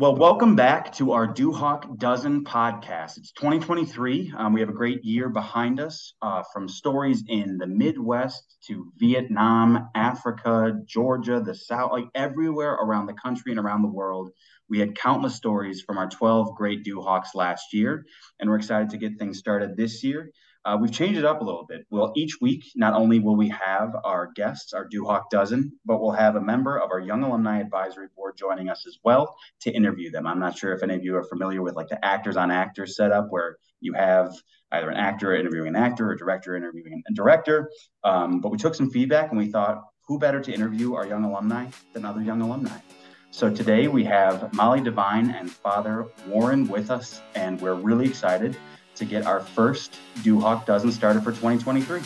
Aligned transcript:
Well, 0.00 0.14
welcome 0.14 0.54
back 0.54 0.92
to 0.92 1.10
our 1.10 1.26
Duhawk 1.26 1.98
Dozen 1.98 2.44
podcast. 2.44 3.18
It's 3.18 3.32
2023. 3.32 4.32
Um, 4.36 4.52
we 4.52 4.60
have 4.60 4.68
a 4.68 4.72
great 4.72 5.04
year 5.04 5.28
behind 5.28 5.80
us 5.80 6.14
uh, 6.22 6.44
from 6.52 6.68
stories 6.68 7.24
in 7.26 7.58
the 7.58 7.66
Midwest 7.66 8.44
to 8.68 8.92
Vietnam, 8.96 9.88
Africa, 9.96 10.80
Georgia, 10.86 11.42
the 11.44 11.52
South, 11.52 11.90
like 11.90 12.04
everywhere 12.14 12.74
around 12.74 13.06
the 13.06 13.14
country 13.14 13.50
and 13.50 13.58
around 13.58 13.82
the 13.82 13.88
world. 13.88 14.30
We 14.70 14.78
had 14.78 14.96
countless 14.96 15.34
stories 15.34 15.82
from 15.82 15.98
our 15.98 16.08
12 16.08 16.54
great 16.54 16.84
Duhawks 16.84 17.34
last 17.34 17.72
year, 17.72 18.06
and 18.38 18.48
we're 18.48 18.58
excited 18.58 18.90
to 18.90 18.98
get 18.98 19.18
things 19.18 19.40
started 19.40 19.76
this 19.76 20.04
year. 20.04 20.30
Uh, 20.64 20.76
we've 20.80 20.92
changed 20.92 21.18
it 21.18 21.24
up 21.24 21.40
a 21.40 21.44
little 21.44 21.64
bit. 21.66 21.86
Well, 21.90 22.12
each 22.16 22.40
week, 22.40 22.64
not 22.74 22.94
only 22.94 23.20
will 23.20 23.36
we 23.36 23.48
have 23.48 23.94
our 24.04 24.30
guests, 24.34 24.72
our 24.72 24.88
Duhawk 24.88 25.30
Dozen, 25.30 25.72
but 25.86 26.00
we'll 26.00 26.12
have 26.12 26.36
a 26.36 26.40
member 26.40 26.78
of 26.78 26.90
our 26.90 27.00
Young 27.00 27.22
Alumni 27.22 27.60
Advisory 27.60 28.08
Board 28.16 28.36
joining 28.36 28.68
us 28.68 28.84
as 28.86 28.98
well 29.04 29.36
to 29.60 29.70
interview 29.70 30.10
them. 30.10 30.26
I'm 30.26 30.40
not 30.40 30.58
sure 30.58 30.72
if 30.72 30.82
any 30.82 30.94
of 30.94 31.04
you 31.04 31.16
are 31.16 31.24
familiar 31.24 31.62
with 31.62 31.74
like 31.74 31.88
the 31.88 32.04
actors 32.04 32.36
on 32.36 32.50
actors 32.50 32.96
setup 32.96 33.28
where 33.30 33.56
you 33.80 33.92
have 33.94 34.34
either 34.72 34.90
an 34.90 34.96
actor 34.96 35.34
interviewing 35.34 35.68
an 35.68 35.76
actor 35.76 36.10
or 36.10 36.12
a 36.12 36.18
director 36.18 36.54
interviewing 36.56 37.02
a 37.08 37.14
director. 37.14 37.70
Um, 38.04 38.40
but 38.40 38.50
we 38.50 38.58
took 38.58 38.74
some 38.74 38.90
feedback 38.90 39.30
and 39.30 39.38
we 39.38 39.50
thought, 39.50 39.82
who 40.06 40.18
better 40.18 40.40
to 40.40 40.52
interview 40.52 40.94
our 40.94 41.06
young 41.06 41.24
alumni 41.24 41.66
than 41.92 42.04
other 42.04 42.22
young 42.22 42.40
alumni? 42.40 42.78
So 43.30 43.50
today 43.50 43.88
we 43.88 44.04
have 44.04 44.52
Molly 44.54 44.80
Devine 44.80 45.30
and 45.30 45.50
Father 45.50 46.06
Warren 46.26 46.66
with 46.66 46.90
us, 46.90 47.20
and 47.34 47.60
we're 47.60 47.74
really 47.74 48.06
excited 48.06 48.56
to 48.98 49.04
get 49.04 49.26
our 49.26 49.40
first 49.40 49.98
Duhawk 50.22 50.66
Dozen 50.66 50.92
started 50.92 51.22
for 51.22 51.30
2023. 51.30 52.00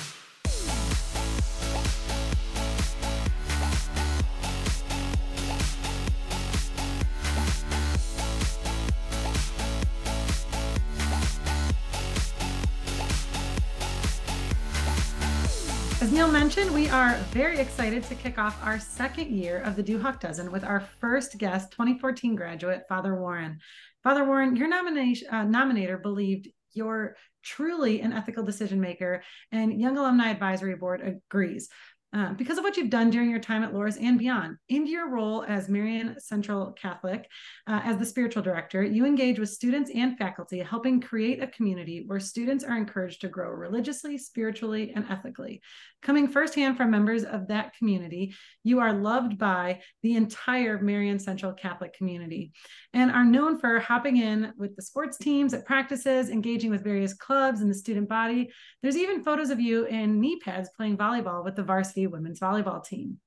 As 16.03 16.11
Neil 16.11 16.31
mentioned, 16.31 16.75
we 16.75 16.89
are 16.89 17.15
very 17.31 17.59
excited 17.59 18.03
to 18.05 18.17
kick 18.17 18.37
off 18.37 18.59
our 18.65 18.79
second 18.81 19.31
year 19.31 19.59
of 19.61 19.77
the 19.77 19.85
Duhawk 19.85 20.21
Dozen 20.21 20.51
with 20.51 20.65
our 20.65 20.81
first 21.01 21.39
guest, 21.39 21.71
2014 21.71 22.35
graduate, 22.35 22.83
Father 22.89 23.15
Warren. 23.15 23.61
Father 24.03 24.25
Warren, 24.25 24.57
your 24.57 24.67
nomination 24.67 25.29
uh, 25.31 25.45
nominator 25.45 26.03
believed 26.03 26.49
you're 26.75 27.17
truly 27.43 28.01
an 28.01 28.13
ethical 28.13 28.45
decision 28.45 28.81
maker, 28.81 29.23
and 29.51 29.81
Young 29.81 29.97
Alumni 29.97 30.31
Advisory 30.31 30.77
Board 30.77 31.01
agrees. 31.01 31.69
Uh, 32.15 32.35
because 32.35 32.59
of 32.59 32.65
what 32.65 32.77
you've 32.77 32.91
done 32.91 33.09
during 33.09 33.31
your 33.31 33.41
time 33.41 33.63
at 33.63 33.73
Loras 33.73 33.97
and 33.99 34.19
beyond. 34.19 34.59
In 34.69 34.87
your 34.87 35.09
role 35.09 35.47
as 35.49 35.71
Marian 35.71 36.21
Central 36.21 36.73
Catholic, 36.73 37.27
uh, 37.67 37.81
as 37.85 37.97
the 37.97 38.05
spiritual 38.05 38.43
director, 38.43 38.83
you 38.83 39.07
engage 39.07 39.39
with 39.39 39.49
students 39.49 39.91
and 39.95 40.19
faculty, 40.19 40.59
helping 40.59 41.01
create 41.01 41.43
a 41.43 41.47
community 41.47 42.05
where 42.07 42.21
students 42.21 42.65
are 42.65 42.77
encouraged 42.77 43.23
to 43.23 43.29
grow 43.29 43.49
religiously, 43.49 44.19
spiritually, 44.19 44.93
and 44.95 45.07
ethically. 45.09 45.63
Coming 46.03 46.29
firsthand 46.29 46.77
from 46.77 46.91
members 46.91 47.25
of 47.25 47.49
that 47.49 47.75
community, 47.77 48.35
you 48.63 48.81
are 48.81 48.93
loved 48.93 49.39
by 49.39 49.81
the 50.03 50.17
entire 50.17 50.83
Marian 50.83 51.19
Central 51.19 51.53
Catholic 51.53 51.95
community 51.95 52.53
and 52.93 53.11
are 53.11 53.25
known 53.25 53.59
for 53.59 53.79
hopping 53.79 54.19
in 54.19 54.53
with 54.59 54.77
the 54.77 54.83
sports 54.83 55.17
teams 55.17 55.55
at 55.55 55.65
practices, 55.65 56.29
engaging 56.29 56.71
with 56.71 56.85
various 56.85 57.15
clubs 57.15 57.63
and 57.63 57.71
the 57.71 57.75
student 57.75 58.09
body. 58.09 58.51
There's 58.83 58.97
even 58.97 59.23
photos 59.23 59.49
of 59.51 59.61
you 59.61 59.87
in 59.87 60.21
knee 60.21 60.41
pads 60.41 60.69
playing 60.77 60.99
volleyball 60.99 61.45
with 61.45 61.57
the 61.57 61.63
varsity 61.63 62.02
women's 62.07 62.41
volleyball 62.41 62.85
team. 62.85 63.19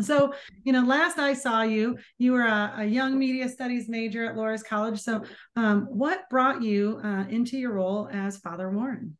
So, 0.00 0.32
you 0.64 0.72
know, 0.72 0.82
last 0.82 1.18
I 1.18 1.34
saw 1.34 1.62
you, 1.62 1.98
you 2.18 2.32
were 2.32 2.46
a, 2.46 2.74
a 2.78 2.84
young 2.84 3.18
media 3.18 3.48
studies 3.48 3.88
major 3.88 4.24
at 4.24 4.36
Loras 4.36 4.64
College. 4.64 4.98
So, 4.98 5.24
um, 5.56 5.86
what 5.90 6.28
brought 6.30 6.62
you 6.62 7.00
uh, 7.04 7.24
into 7.28 7.58
your 7.58 7.72
role 7.72 8.08
as 8.10 8.38
Father 8.38 8.70
Warren? 8.70 9.16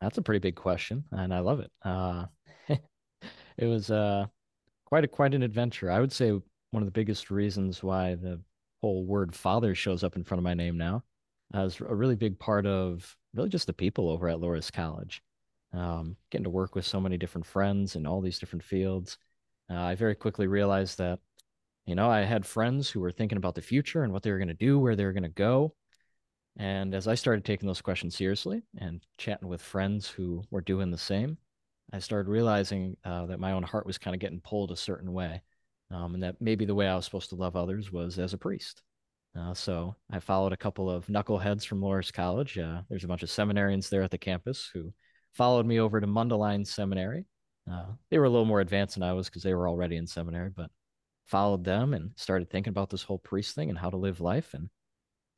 That's 0.00 0.18
a 0.18 0.22
pretty 0.22 0.40
big 0.40 0.56
question, 0.56 1.04
and 1.12 1.32
I 1.32 1.38
love 1.38 1.60
it. 1.60 1.70
Uh, 1.82 2.26
it 2.68 3.66
was 3.66 3.90
uh, 3.90 4.26
quite 4.84 5.04
a 5.04 5.08
quite 5.08 5.34
an 5.34 5.42
adventure. 5.42 5.90
I 5.90 6.00
would 6.00 6.12
say 6.12 6.30
one 6.30 6.82
of 6.82 6.86
the 6.86 6.90
biggest 6.90 7.30
reasons 7.30 7.82
why 7.82 8.16
the 8.16 8.40
whole 8.82 9.04
word 9.06 9.34
"father" 9.34 9.74
shows 9.74 10.04
up 10.04 10.16
in 10.16 10.24
front 10.24 10.40
of 10.40 10.44
my 10.44 10.54
name 10.54 10.76
now 10.76 11.04
is 11.54 11.80
a 11.80 11.94
really 11.94 12.16
big 12.16 12.38
part 12.38 12.66
of 12.66 13.16
really 13.32 13.48
just 13.48 13.66
the 13.66 13.72
people 13.72 14.10
over 14.10 14.28
at 14.28 14.38
Loras 14.38 14.72
College 14.72 15.22
um, 15.74 16.16
getting 16.30 16.44
to 16.44 16.50
work 16.50 16.74
with 16.74 16.86
so 16.86 17.00
many 17.00 17.16
different 17.16 17.46
friends 17.46 17.96
in 17.96 18.06
all 18.06 18.20
these 18.20 18.38
different 18.38 18.62
fields. 18.62 19.18
Uh, 19.70 19.80
I 19.80 19.94
very 19.94 20.14
quickly 20.14 20.46
realized 20.46 20.98
that, 20.98 21.18
you 21.86 21.94
know, 21.94 22.08
I 22.08 22.20
had 22.20 22.46
friends 22.46 22.88
who 22.88 23.00
were 23.00 23.12
thinking 23.12 23.38
about 23.38 23.54
the 23.54 23.62
future 23.62 24.02
and 24.02 24.12
what 24.12 24.22
they 24.22 24.30
were 24.30 24.38
going 24.38 24.48
to 24.48 24.54
do, 24.54 24.78
where 24.78 24.96
they 24.96 25.04
were 25.04 25.12
going 25.12 25.24
to 25.24 25.28
go. 25.28 25.74
And 26.56 26.94
as 26.94 27.08
I 27.08 27.14
started 27.16 27.44
taking 27.44 27.66
those 27.66 27.82
questions 27.82 28.16
seriously 28.16 28.62
and 28.78 29.02
chatting 29.18 29.48
with 29.48 29.60
friends 29.60 30.08
who 30.08 30.44
were 30.50 30.60
doing 30.60 30.90
the 30.90 30.98
same, 30.98 31.38
I 31.92 31.98
started 31.98 32.30
realizing 32.30 32.96
uh, 33.04 33.26
that 33.26 33.40
my 33.40 33.52
own 33.52 33.64
heart 33.64 33.86
was 33.86 33.98
kind 33.98 34.14
of 34.14 34.20
getting 34.20 34.40
pulled 34.40 34.70
a 34.70 34.76
certain 34.76 35.12
way. 35.12 35.42
Um, 35.90 36.14
and 36.14 36.22
that 36.22 36.40
maybe 36.40 36.64
the 36.64 36.74
way 36.74 36.88
I 36.88 36.96
was 36.96 37.04
supposed 37.04 37.28
to 37.30 37.36
love 37.36 37.56
others 37.56 37.92
was 37.92 38.18
as 38.18 38.32
a 38.32 38.38
priest. 38.38 38.82
Uh, 39.38 39.52
so 39.52 39.96
I 40.10 40.20
followed 40.20 40.52
a 40.52 40.56
couple 40.56 40.88
of 40.88 41.06
knuckleheads 41.06 41.66
from 41.66 41.80
Loras 41.80 42.12
College. 42.12 42.56
Uh, 42.56 42.82
there's 42.88 43.04
a 43.04 43.08
bunch 43.08 43.22
of 43.22 43.28
seminarians 43.28 43.88
there 43.88 44.02
at 44.02 44.10
the 44.10 44.18
campus 44.18 44.70
who 44.72 44.92
followed 45.34 45.66
me 45.66 45.80
over 45.80 46.00
to 46.00 46.06
Mundelein 46.06 46.66
Seminary. 46.66 47.26
Uh, 47.70 47.86
they 48.10 48.18
were 48.18 48.24
a 48.24 48.30
little 48.30 48.44
more 48.44 48.60
advanced 48.60 48.94
than 48.94 49.02
I 49.02 49.12
was 49.12 49.28
because 49.28 49.42
they 49.42 49.54
were 49.54 49.68
already 49.68 49.96
in 49.96 50.06
seminary, 50.06 50.50
but 50.50 50.70
followed 51.26 51.64
them 51.64 51.94
and 51.94 52.12
started 52.16 52.50
thinking 52.50 52.70
about 52.70 52.90
this 52.90 53.02
whole 53.02 53.18
priest 53.18 53.54
thing 53.54 53.70
and 53.70 53.78
how 53.78 53.90
to 53.90 53.96
live 53.96 54.20
life. 54.20 54.54
And 54.54 54.68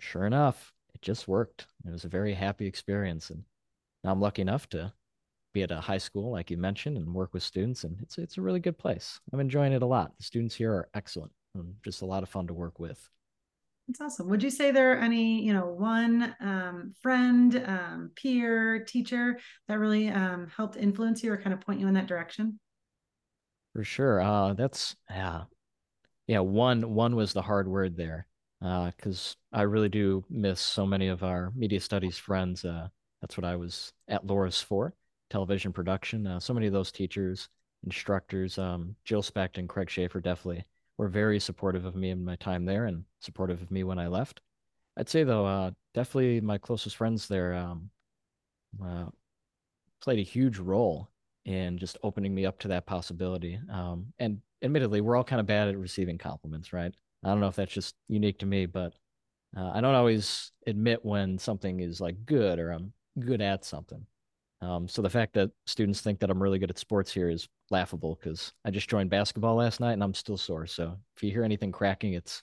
sure 0.00 0.26
enough, 0.26 0.72
it 0.94 1.02
just 1.02 1.28
worked. 1.28 1.66
It 1.86 1.92
was 1.92 2.04
a 2.04 2.08
very 2.08 2.34
happy 2.34 2.66
experience. 2.66 3.30
And 3.30 3.44
now 4.02 4.10
I'm 4.12 4.20
lucky 4.20 4.42
enough 4.42 4.68
to 4.70 4.92
be 5.54 5.62
at 5.62 5.70
a 5.70 5.80
high 5.80 5.98
school, 5.98 6.32
like 6.32 6.50
you 6.50 6.58
mentioned, 6.58 6.96
and 6.96 7.14
work 7.14 7.32
with 7.32 7.42
students. 7.42 7.84
And 7.84 8.00
it's, 8.02 8.18
it's 8.18 8.38
a 8.38 8.42
really 8.42 8.60
good 8.60 8.78
place. 8.78 9.20
I'm 9.32 9.40
enjoying 9.40 9.72
it 9.72 9.82
a 9.82 9.86
lot. 9.86 10.16
The 10.18 10.24
students 10.24 10.54
here 10.54 10.72
are 10.72 10.88
excellent 10.94 11.32
and 11.54 11.74
just 11.84 12.02
a 12.02 12.06
lot 12.06 12.22
of 12.22 12.28
fun 12.28 12.48
to 12.48 12.54
work 12.54 12.80
with. 12.80 13.08
That's 13.88 14.00
awesome. 14.00 14.28
Would 14.30 14.42
you 14.42 14.50
say 14.50 14.72
there 14.72 14.92
are 14.92 14.98
any, 14.98 15.42
you 15.42 15.52
know, 15.52 15.66
one 15.66 16.34
um, 16.40 16.92
friend, 17.02 17.62
um, 17.66 18.10
peer, 18.16 18.84
teacher 18.84 19.38
that 19.68 19.78
really 19.78 20.08
um, 20.08 20.48
helped 20.56 20.76
influence 20.76 21.22
you 21.22 21.32
or 21.32 21.36
kind 21.36 21.54
of 21.54 21.60
point 21.60 21.78
you 21.78 21.86
in 21.86 21.94
that 21.94 22.08
direction? 22.08 22.58
For 23.74 23.84
sure. 23.84 24.20
Uh, 24.20 24.54
that's 24.54 24.96
yeah, 25.08 25.42
yeah. 26.26 26.40
One 26.40 26.94
one 26.94 27.14
was 27.14 27.32
the 27.32 27.42
hard 27.42 27.68
word 27.68 27.96
there, 27.96 28.26
because 28.60 29.36
uh, 29.52 29.58
I 29.58 29.62
really 29.62 29.90
do 29.90 30.24
miss 30.28 30.60
so 30.60 30.84
many 30.84 31.08
of 31.08 31.22
our 31.22 31.52
media 31.54 31.78
studies 31.78 32.18
friends. 32.18 32.64
Uh, 32.64 32.88
that's 33.20 33.36
what 33.36 33.44
I 33.44 33.54
was 33.54 33.92
at 34.08 34.26
Loras 34.26 34.64
for, 34.64 34.94
television 35.30 35.72
production. 35.72 36.26
Uh, 36.26 36.40
so 36.40 36.54
many 36.54 36.66
of 36.66 36.72
those 36.72 36.90
teachers, 36.90 37.48
instructors, 37.84 38.58
um, 38.58 38.96
Jill 39.04 39.22
Specht 39.22 39.58
and 39.58 39.68
Craig 39.68 39.90
Schaefer 39.90 40.20
definitely 40.20 40.64
were 40.98 41.08
very 41.08 41.38
supportive 41.38 41.84
of 41.84 41.94
me 41.94 42.10
in 42.10 42.24
my 42.24 42.36
time 42.36 42.64
there 42.64 42.86
and 42.86 43.04
supportive 43.20 43.62
of 43.62 43.70
me 43.70 43.84
when 43.84 43.98
I 43.98 44.06
left. 44.06 44.40
I'd 44.96 45.08
say 45.08 45.24
though, 45.24 45.46
uh, 45.46 45.70
definitely 45.94 46.40
my 46.40 46.58
closest 46.58 46.96
friends 46.96 47.28
there 47.28 47.54
um, 47.54 47.90
uh, 48.82 49.06
played 50.00 50.18
a 50.18 50.22
huge 50.22 50.58
role 50.58 51.10
in 51.44 51.78
just 51.78 51.98
opening 52.02 52.34
me 52.34 52.46
up 52.46 52.58
to 52.60 52.68
that 52.68 52.86
possibility. 52.86 53.60
Um, 53.70 54.12
and 54.18 54.40
admittedly, 54.62 55.00
we're 55.00 55.16
all 55.16 55.24
kind 55.24 55.40
of 55.40 55.46
bad 55.46 55.68
at 55.68 55.76
receiving 55.76 56.18
compliments, 56.18 56.72
right? 56.72 56.94
I 57.24 57.28
don't 57.28 57.40
know 57.40 57.48
if 57.48 57.56
that's 57.56 57.72
just 57.72 57.94
unique 58.08 58.38
to 58.40 58.46
me, 58.46 58.66
but 58.66 58.94
uh, 59.56 59.70
I 59.74 59.80
don't 59.80 59.94
always 59.94 60.52
admit 60.66 61.04
when 61.04 61.38
something 61.38 61.80
is 61.80 62.00
like 62.00 62.26
good 62.26 62.58
or 62.58 62.70
I'm 62.70 62.92
good 63.18 63.40
at 63.40 63.64
something. 63.64 64.04
Um, 64.62 64.88
so 64.88 65.02
the 65.02 65.10
fact 65.10 65.34
that 65.34 65.50
students 65.66 66.00
think 66.00 66.18
that 66.20 66.30
I'm 66.30 66.42
really 66.42 66.58
good 66.58 66.70
at 66.70 66.78
sports 66.78 67.12
here 67.12 67.28
is 67.28 67.48
laughable 67.70 68.18
because 68.18 68.52
I 68.64 68.70
just 68.70 68.88
joined 68.88 69.10
basketball 69.10 69.56
last 69.56 69.80
night 69.80 69.92
and 69.92 70.02
I'm 70.02 70.14
still 70.14 70.38
sore. 70.38 70.66
So 70.66 70.96
if 71.16 71.22
you 71.22 71.30
hear 71.30 71.44
anything 71.44 71.72
cracking, 71.72 72.14
it's 72.14 72.42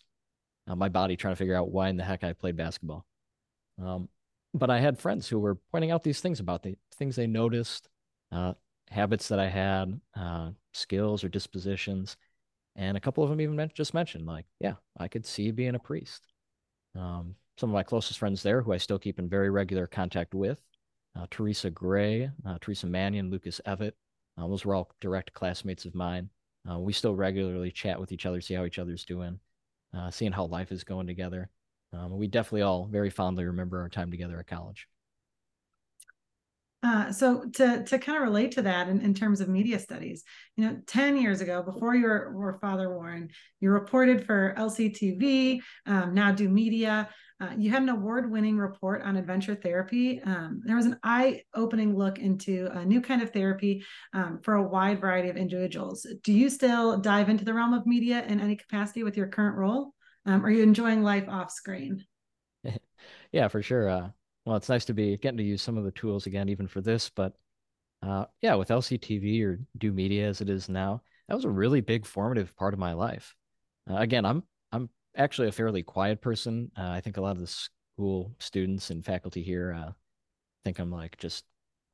uh, 0.67 0.75
my 0.75 0.89
body 0.89 1.15
trying 1.15 1.33
to 1.33 1.37
figure 1.37 1.55
out 1.55 1.71
why 1.71 1.89
in 1.89 1.97
the 1.97 2.03
heck 2.03 2.23
I 2.23 2.33
played 2.33 2.55
basketball. 2.55 3.05
Um, 3.83 4.09
but 4.53 4.69
I 4.69 4.79
had 4.79 4.99
friends 4.99 5.27
who 5.27 5.39
were 5.39 5.57
pointing 5.71 5.91
out 5.91 6.03
these 6.03 6.21
things 6.21 6.39
about 6.39 6.61
the 6.61 6.75
things 6.95 7.15
they 7.15 7.27
noticed, 7.27 7.89
uh, 8.31 8.53
habits 8.89 9.27
that 9.29 9.39
I 9.39 9.49
had, 9.49 9.99
uh, 10.15 10.51
skills 10.73 11.23
or 11.23 11.29
dispositions. 11.29 12.15
And 12.75 12.95
a 12.95 12.99
couple 12.99 13.23
of 13.23 13.29
them 13.29 13.41
even 13.41 13.71
just 13.73 13.93
mentioned, 13.93 14.25
like, 14.25 14.45
yeah, 14.59 14.75
I 14.97 15.07
could 15.07 15.25
see 15.25 15.51
being 15.51 15.75
a 15.75 15.79
priest. 15.79 16.25
Um, 16.95 17.35
some 17.57 17.69
of 17.69 17.73
my 17.73 17.83
closest 17.83 18.19
friends 18.19 18.43
there, 18.43 18.61
who 18.61 18.73
I 18.73 18.77
still 18.77 18.99
keep 18.99 19.19
in 19.19 19.29
very 19.29 19.49
regular 19.49 19.87
contact 19.87 20.33
with, 20.33 20.59
Teresa 21.29 21.69
Gray, 21.69 22.29
uh, 22.45 22.57
Teresa 22.59 22.87
Mannion, 22.87 23.29
Lucas 23.29 23.61
Evett. 23.65 23.93
Uh, 24.37 24.47
those 24.47 24.65
were 24.65 24.75
all 24.75 24.91
direct 24.99 25.33
classmates 25.33 25.85
of 25.85 25.95
mine. 25.95 26.29
Uh, 26.69 26.79
we 26.79 26.93
still 26.93 27.15
regularly 27.15 27.71
chat 27.71 27.99
with 27.99 28.11
each 28.11 28.25
other, 28.25 28.41
see 28.41 28.53
how 28.53 28.65
each 28.65 28.79
other's 28.79 29.05
doing, 29.05 29.39
uh, 29.95 30.09
seeing 30.09 30.31
how 30.31 30.45
life 30.45 30.71
is 30.71 30.83
going 30.83 31.07
together. 31.07 31.49
Um, 31.91 32.17
we 32.17 32.27
definitely 32.27 32.63
all 32.63 32.85
very 32.85 33.09
fondly 33.09 33.45
remember 33.45 33.81
our 33.81 33.89
time 33.89 34.09
together 34.09 34.39
at 34.39 34.47
college. 34.47 34.87
Uh, 36.81 37.13
so 37.13 37.45
to 37.53 37.81
to 37.85 37.97
kind 37.97 38.17
of 38.17 38.23
relate 38.23 38.51
to 38.51 38.61
that 38.61 38.89
in, 38.89 38.99
in 38.99 39.13
terms 39.13 39.39
of 39.39 39.47
media 39.47 39.79
studies, 39.79 40.23
you 40.57 40.65
know, 40.65 40.77
10 40.85 41.15
years 41.15 41.39
ago, 41.39 41.63
before 41.63 41.95
you 41.95 42.03
were, 42.03 42.33
were 42.35 42.59
Father 42.59 42.93
Warren, 42.93 43.29
you 43.61 43.69
reported 43.69 44.25
for 44.25 44.53
LCTV, 44.57 45.61
um, 45.85 46.13
now 46.13 46.33
do 46.33 46.49
media. 46.49 47.07
Uh, 47.43 47.53
you 47.57 47.69
had 47.69 47.81
an 47.81 47.89
award-winning 47.89 48.57
report 48.57 49.01
on 49.01 49.17
adventure 49.17 49.53
therapy. 49.53 50.21
Um, 50.21 50.61
there 50.63 50.77
was 50.77 50.85
an 50.85 50.97
eye-opening 51.03 51.97
look 51.97 52.17
into 52.17 52.69
a 52.71 52.85
new 52.85 53.01
kind 53.01 53.21
of 53.21 53.31
therapy 53.31 53.83
um, 54.13 54.39
for 54.41 54.53
a 54.53 54.63
wide 54.63 55.01
variety 55.01 55.27
of 55.27 55.35
individuals. 55.35 56.07
Do 56.23 56.31
you 56.31 56.49
still 56.49 56.97
dive 56.99 57.27
into 57.27 57.43
the 57.43 57.53
realm 57.53 57.73
of 57.73 57.85
media 57.85 58.23
in 58.25 58.39
any 58.39 58.55
capacity 58.55 59.03
with 59.03 59.17
your 59.17 59.27
current 59.27 59.57
role? 59.57 59.93
Um, 60.25 60.45
are 60.45 60.49
you 60.49 60.63
enjoying 60.63 61.03
life 61.03 61.27
off 61.27 61.51
screen? 61.51 62.05
yeah, 63.33 63.49
for 63.49 63.61
sure. 63.61 63.89
Uh, 63.89 64.09
well, 64.45 64.55
it's 64.55 64.69
nice 64.69 64.85
to 64.85 64.93
be 64.93 65.17
getting 65.17 65.37
to 65.37 65.43
use 65.43 65.61
some 65.61 65.77
of 65.77 65.83
the 65.83 65.91
tools 65.91 66.27
again, 66.27 66.47
even 66.47 66.67
for 66.67 66.79
this. 66.79 67.09
But 67.09 67.33
uh, 68.01 68.25
yeah, 68.41 68.55
with 68.55 68.69
LCTV 68.69 69.43
or 69.43 69.59
Do 69.77 69.91
Media 69.91 70.29
as 70.29 70.39
it 70.39 70.49
is 70.49 70.69
now, 70.69 71.01
that 71.27 71.35
was 71.35 71.45
a 71.45 71.49
really 71.49 71.81
big 71.81 72.05
formative 72.05 72.55
part 72.55 72.73
of 72.73 72.79
my 72.79 72.93
life. 72.93 73.35
Uh, 73.89 73.97
again, 73.97 74.25
I'm 74.25 74.43
actually 75.15 75.47
a 75.47 75.53
fairly 75.53 75.83
quiet 75.83 76.21
person. 76.21 76.71
Uh, 76.77 76.89
I 76.89 77.01
think 77.01 77.17
a 77.17 77.21
lot 77.21 77.35
of 77.35 77.41
the 77.41 77.47
school 77.47 78.35
students 78.39 78.89
and 78.89 79.05
faculty 79.05 79.43
here 79.43 79.73
uh, 79.73 79.91
think 80.65 80.79
I'm 80.79 80.91
like 80.91 81.17
just 81.17 81.45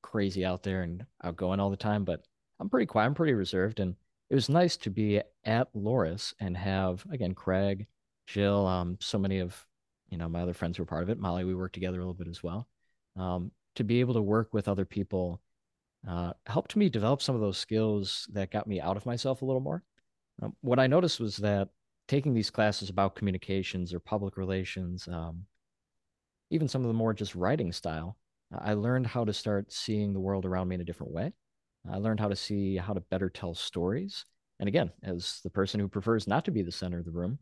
crazy 0.01 0.45
out 0.45 0.63
there 0.63 0.83
and 0.83 1.05
outgoing 1.23 1.59
all 1.59 1.69
the 1.69 1.77
time, 1.77 2.03
but 2.03 2.25
I'm 2.59 2.69
pretty 2.69 2.85
quiet. 2.85 3.07
I'm 3.07 3.15
pretty 3.15 3.33
reserved, 3.33 3.79
and 3.79 3.95
it 4.29 4.35
was 4.35 4.49
nice 4.49 4.77
to 4.77 4.89
be 4.89 5.21
at 5.43 5.73
Loras 5.73 6.33
and 6.39 6.55
have 6.55 7.05
again 7.11 7.33
Craig, 7.33 7.87
Jill, 8.27 8.67
um, 8.67 8.97
so 8.99 9.17
many 9.17 9.39
of 9.39 9.65
you 10.09 10.17
know, 10.17 10.27
my 10.27 10.41
other 10.41 10.53
friends 10.53 10.79
were 10.79 10.85
part 10.85 11.03
of 11.03 11.09
it. 11.09 11.19
Molly, 11.19 11.45
we 11.45 11.55
worked 11.55 11.75
together 11.75 11.97
a 11.97 12.01
little 12.01 12.13
bit 12.13 12.27
as 12.27 12.43
well. 12.43 12.67
Um, 13.15 13.51
to 13.75 13.83
be 13.83 13.99
able 13.99 14.15
to 14.15 14.21
work 14.21 14.53
with 14.53 14.67
other 14.67 14.85
people 14.85 15.41
uh, 16.07 16.33
helped 16.45 16.75
me 16.75 16.89
develop 16.89 17.21
some 17.21 17.35
of 17.35 17.41
those 17.41 17.57
skills 17.57 18.27
that 18.33 18.51
got 18.51 18.67
me 18.67 18.81
out 18.81 18.97
of 18.97 19.05
myself 19.05 19.41
a 19.41 19.45
little 19.45 19.61
more. 19.61 19.83
Um, 20.41 20.55
what 20.61 20.79
I 20.79 20.87
noticed 20.87 21.19
was 21.19 21.37
that 21.37 21.69
taking 22.09 22.33
these 22.33 22.49
classes 22.49 22.89
about 22.89 23.15
communications 23.15 23.93
or 23.93 23.99
public 23.99 24.35
relations, 24.35 25.07
um, 25.07 25.45
even 26.49 26.67
some 26.67 26.81
of 26.81 26.87
the 26.87 26.93
more 26.93 27.13
just 27.13 27.35
writing 27.35 27.71
style, 27.71 28.17
I 28.51 28.73
learned 28.73 29.05
how 29.05 29.23
to 29.23 29.31
start 29.31 29.71
seeing 29.71 30.11
the 30.11 30.19
world 30.19 30.43
around 30.43 30.67
me 30.67 30.75
in 30.75 30.81
a 30.81 30.85
different 30.85 31.13
way. 31.13 31.31
I 31.89 31.97
learned 31.97 32.19
how 32.19 32.27
to 32.27 32.35
see 32.35 32.75
how 32.77 32.93
to 32.93 32.99
better 32.99 33.29
tell 33.29 33.53
stories. 33.53 34.25
And 34.59 34.67
again, 34.67 34.89
as 35.03 35.39
the 35.43 35.51
person 35.51 35.79
who 35.79 35.87
prefers 35.87 36.27
not 36.27 36.45
to 36.45 36.51
be 36.51 36.63
the 36.63 36.71
center 36.71 36.97
of 36.97 37.05
the 37.05 37.11
room, 37.11 37.37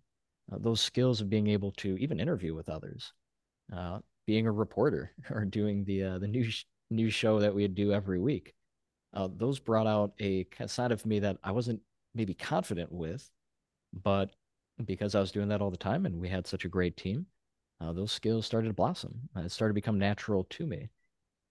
uh, 0.51 0.57
those 0.59 0.81
skills 0.81 1.21
of 1.21 1.29
being 1.29 1.47
able 1.47 1.71
to 1.71 1.97
even 1.97 2.19
interview 2.19 2.53
with 2.53 2.67
others, 2.67 3.13
uh, 3.75 3.99
being 4.25 4.47
a 4.47 4.51
reporter 4.51 5.13
or 5.31 5.45
doing 5.45 5.85
the 5.85 6.03
uh, 6.03 6.19
the 6.19 6.27
news 6.27 6.65
news 6.89 7.13
show 7.13 7.39
that 7.39 7.55
we'd 7.55 7.73
do 7.73 7.93
every 7.93 8.19
week. 8.19 8.53
Uh, 9.13 9.29
those 9.33 9.59
brought 9.59 9.87
out 9.87 10.11
a 10.19 10.45
side 10.67 10.91
of 10.91 11.05
me 11.05 11.19
that 11.19 11.37
I 11.41 11.51
wasn't 11.51 11.79
maybe 12.13 12.33
confident 12.33 12.91
with, 12.91 13.27
but 13.93 14.31
because 14.85 15.15
I 15.15 15.19
was 15.19 15.31
doing 15.31 15.49
that 15.49 15.61
all 15.61 15.71
the 15.71 15.77
time 15.77 16.05
and 16.05 16.19
we 16.19 16.29
had 16.29 16.47
such 16.47 16.65
a 16.65 16.69
great 16.69 16.97
team, 16.97 17.25
uh, 17.81 17.93
those 17.93 18.11
skills 18.11 18.45
started 18.45 18.67
to 18.67 18.73
blossom. 18.73 19.29
It 19.35 19.51
started 19.51 19.73
to 19.73 19.81
become 19.81 19.99
natural 19.99 20.45
to 20.51 20.65
me. 20.65 20.89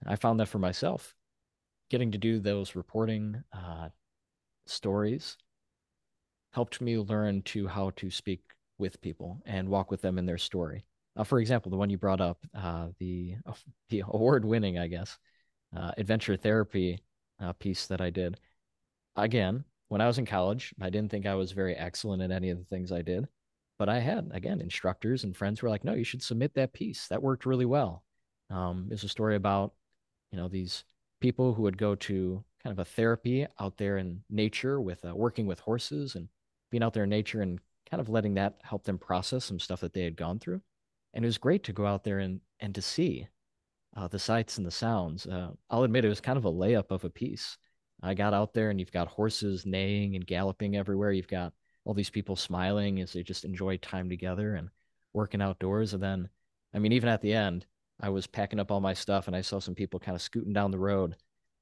I 0.06 0.16
found 0.16 0.40
that 0.40 0.48
for 0.48 0.58
myself, 0.58 1.14
getting 1.90 2.12
to 2.12 2.18
do 2.18 2.40
those 2.40 2.76
reporting 2.76 3.42
uh, 3.52 3.88
stories 4.66 5.36
helped 6.52 6.80
me 6.80 6.98
learn 6.98 7.42
to 7.42 7.66
how 7.66 7.90
to 7.96 8.10
speak 8.10 8.40
with 8.78 9.00
people 9.00 9.40
and 9.46 9.68
walk 9.68 9.90
with 9.90 10.02
them 10.02 10.18
in 10.18 10.26
their 10.26 10.38
story. 10.38 10.84
Uh, 11.16 11.24
for 11.24 11.40
example, 11.40 11.70
the 11.70 11.76
one 11.76 11.90
you 11.90 11.98
brought 11.98 12.20
up, 12.20 12.38
uh, 12.54 12.88
the 12.98 13.36
the 13.88 14.02
award-winning, 14.08 14.78
I 14.78 14.86
guess, 14.86 15.18
uh, 15.76 15.92
adventure 15.96 16.36
therapy 16.36 17.02
uh, 17.40 17.52
piece 17.54 17.86
that 17.86 18.00
I 18.00 18.10
did. 18.10 18.38
Again, 19.16 19.64
when 19.88 20.00
I 20.00 20.06
was 20.06 20.18
in 20.18 20.26
college, 20.26 20.74
I 20.80 20.90
didn't 20.90 21.10
think 21.10 21.26
I 21.26 21.34
was 21.34 21.52
very 21.52 21.74
excellent 21.74 22.22
at 22.22 22.30
any 22.30 22.50
of 22.50 22.58
the 22.58 22.64
things 22.64 22.92
I 22.92 23.02
did, 23.02 23.28
but 23.78 23.88
I 23.88 24.00
had 24.00 24.30
again 24.32 24.60
instructors 24.60 25.24
and 25.24 25.36
friends 25.36 25.62
were 25.62 25.68
like, 25.68 25.84
"No, 25.84 25.94
you 25.94 26.04
should 26.04 26.22
submit 26.22 26.54
that 26.54 26.72
piece. 26.72 27.08
That 27.08 27.22
worked 27.22 27.46
really 27.46 27.64
well." 27.66 28.04
Um, 28.50 28.88
it's 28.90 29.04
a 29.04 29.08
story 29.08 29.36
about 29.36 29.74
you 30.32 30.38
know 30.38 30.48
these 30.48 30.84
people 31.20 31.54
who 31.54 31.62
would 31.62 31.78
go 31.78 31.94
to 31.94 32.44
kind 32.62 32.72
of 32.72 32.78
a 32.78 32.84
therapy 32.84 33.46
out 33.60 33.76
there 33.76 33.98
in 33.98 34.22
nature 34.30 34.80
with 34.80 35.04
uh, 35.04 35.14
working 35.14 35.46
with 35.46 35.60
horses 35.60 36.14
and 36.14 36.28
being 36.70 36.82
out 36.82 36.92
there 36.94 37.04
in 37.04 37.10
nature 37.10 37.40
and 37.42 37.60
kind 37.88 38.00
of 38.00 38.08
letting 38.08 38.34
that 38.34 38.58
help 38.62 38.84
them 38.84 38.98
process 38.98 39.44
some 39.44 39.60
stuff 39.60 39.80
that 39.80 39.92
they 39.92 40.02
had 40.02 40.16
gone 40.16 40.38
through. 40.38 40.60
And 41.14 41.24
it 41.24 41.28
was 41.28 41.38
great 41.38 41.62
to 41.64 41.72
go 41.72 41.86
out 41.86 42.04
there 42.04 42.18
and 42.18 42.40
and 42.60 42.74
to 42.74 42.82
see 42.82 43.28
uh, 43.96 44.08
the 44.08 44.18
sights 44.18 44.58
and 44.58 44.66
the 44.66 44.70
sounds. 44.70 45.26
Uh, 45.26 45.50
I'll 45.70 45.84
admit 45.84 46.04
it 46.04 46.08
was 46.08 46.20
kind 46.20 46.36
of 46.36 46.44
a 46.44 46.52
layup 46.52 46.90
of 46.90 47.04
a 47.04 47.10
piece. 47.10 47.56
I 48.02 48.14
got 48.14 48.34
out 48.34 48.52
there 48.52 48.70
and 48.70 48.78
you've 48.78 48.92
got 48.92 49.08
horses 49.08 49.66
neighing 49.66 50.16
and 50.16 50.26
galloping 50.26 50.76
everywhere. 50.76 51.12
You've 51.12 51.28
got 51.28 51.52
all 51.84 51.94
these 51.94 52.10
people 52.10 52.36
smiling 52.36 53.00
as 53.00 53.12
they 53.12 53.22
just 53.22 53.44
enjoy 53.44 53.78
time 53.78 54.08
together 54.08 54.56
and 54.56 54.68
working 55.12 55.40
outdoors. 55.40 55.94
And 55.94 56.02
then, 56.02 56.28
I 56.74 56.78
mean, 56.78 56.92
even 56.92 57.08
at 57.08 57.22
the 57.22 57.32
end, 57.32 57.66
I 58.00 58.10
was 58.10 58.26
packing 58.26 58.60
up 58.60 58.70
all 58.70 58.80
my 58.80 58.92
stuff 58.92 59.26
and 59.26 59.36
I 59.36 59.40
saw 59.40 59.58
some 59.58 59.74
people 59.74 59.98
kind 59.98 60.14
of 60.14 60.22
scooting 60.22 60.52
down 60.52 60.70
the 60.70 60.78
road, 60.78 61.16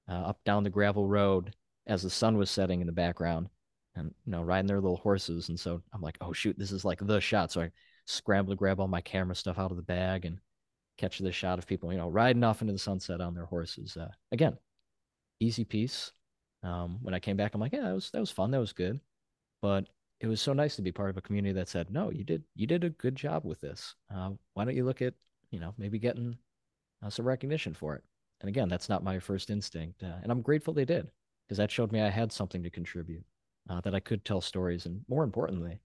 uh, 0.09 0.13
up 0.13 0.43
down 0.45 0.65
the 0.65 0.71
gravel 0.71 1.07
road 1.07 1.55
as 1.87 2.03
the 2.03 2.11
sun 2.11 2.37
was 2.37 2.51
setting 2.51 2.81
in 2.81 2.87
the 2.87 2.93
background 2.93 3.49
and 3.97 4.13
you 4.25 4.33
know 4.33 4.43
riding 4.43 4.67
their 4.67 4.81
little 4.81 4.97
horses 4.97 5.49
and 5.49 5.59
so 5.59 5.81
i'm 5.93 6.01
like 6.01 6.17
oh 6.21 6.33
shoot 6.33 6.59
this 6.59 6.73
is 6.73 6.85
like 6.85 6.99
the 7.01 7.21
shot 7.21 7.53
so 7.53 7.63
i 7.63 7.71
scramble 8.07 8.53
to 8.53 8.57
grab 8.57 8.81
all 8.81 8.89
my 8.89 9.01
camera 9.01 9.35
stuff 9.35 9.59
out 9.59 9.71
of 9.71 9.77
the 9.77 9.83
bag 9.83 10.25
and 10.25 10.39
catch 10.97 11.19
the 11.19 11.33
shot 11.33 11.59
of 11.59 11.67
people 11.67 11.93
you 11.93 11.99
know 11.99 12.09
riding 12.09 12.45
off 12.45 12.61
into 12.61 12.73
the 12.73 12.79
sunset 12.79 13.21
on 13.21 13.35
their 13.35 13.47
horses 13.47 13.97
uh, 13.97 14.09
again 14.33 14.57
easy 15.41 15.65
piece 15.65 16.13
um, 16.65 16.99
when 17.03 17.15
i 17.15 17.21
came 17.21 17.37
back 17.37 17.55
i'm 17.55 17.61
like 17.61 17.73
yeah 17.73 17.83
that 17.83 17.95
was 17.95 18.11
that 18.11 18.21
was 18.21 18.31
fun. 18.31 18.51
That 18.51 18.61
was 18.61 18.73
good. 18.73 19.01
But 19.63 19.87
it 20.21 20.27
was 20.27 20.41
so 20.41 20.53
nice 20.53 20.77
to 20.77 20.83
be 20.83 20.93
part 20.93 21.11
of 21.11 21.17
a 21.17 21.23
community 21.23 21.53
that 21.53 21.69
said 21.69 21.91
no 21.91 22.11
you 22.11 22.25
did 22.25 22.43
you 22.55 22.67
did 22.67 22.85
a 22.85 22.91
good 22.91 23.17
job 23.17 23.45
with 23.45 23.61
this. 23.61 23.95
Uh, 24.15 24.31
why 24.55 24.65
don't 24.65 24.77
you 24.77 24.85
look 24.85 25.03
at 25.03 25.15
you 25.51 25.61
know 25.61 25.75
maybe 25.79 25.99
getting 25.99 26.37
uh, 27.05 27.11
some 27.11 27.27
recognition 27.27 27.75
for 27.75 27.95
it? 27.95 28.05
And 28.41 28.49
again 28.49 28.69
that's 28.69 28.89
not 28.89 29.05
my 29.05 29.19
first 29.19 29.49
instinct 29.49 30.03
uh, 30.03 30.17
and 30.23 30.31
i'm 30.31 30.43
grateful 30.43 30.75
they 30.75 30.85
did 30.85 31.11
because 31.47 31.57
that 31.57 31.71
showed 31.71 31.93
me 31.93 32.03
i 32.03 32.11
had 32.11 32.31
something 32.31 32.63
to 32.63 32.69
contribute 32.69 33.25
uh, 33.69 33.81
that 33.81 33.95
I 33.95 34.01
could 34.01 34.25
tell 34.25 34.41
stories, 34.41 34.87
and 34.87 35.05
more 35.09 35.25
importantly, 35.25 35.81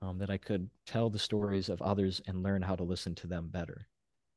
um, 0.00 0.18
that 0.18 0.30
I 0.30 0.38
could 0.38 0.68
tell 0.86 1.10
the 1.10 1.18
stories 1.18 1.68
of 1.68 1.80
others 1.82 2.20
and 2.26 2.42
learn 2.42 2.62
how 2.62 2.76
to 2.76 2.82
listen 2.82 3.14
to 3.16 3.26
them 3.26 3.48
better, 3.48 3.88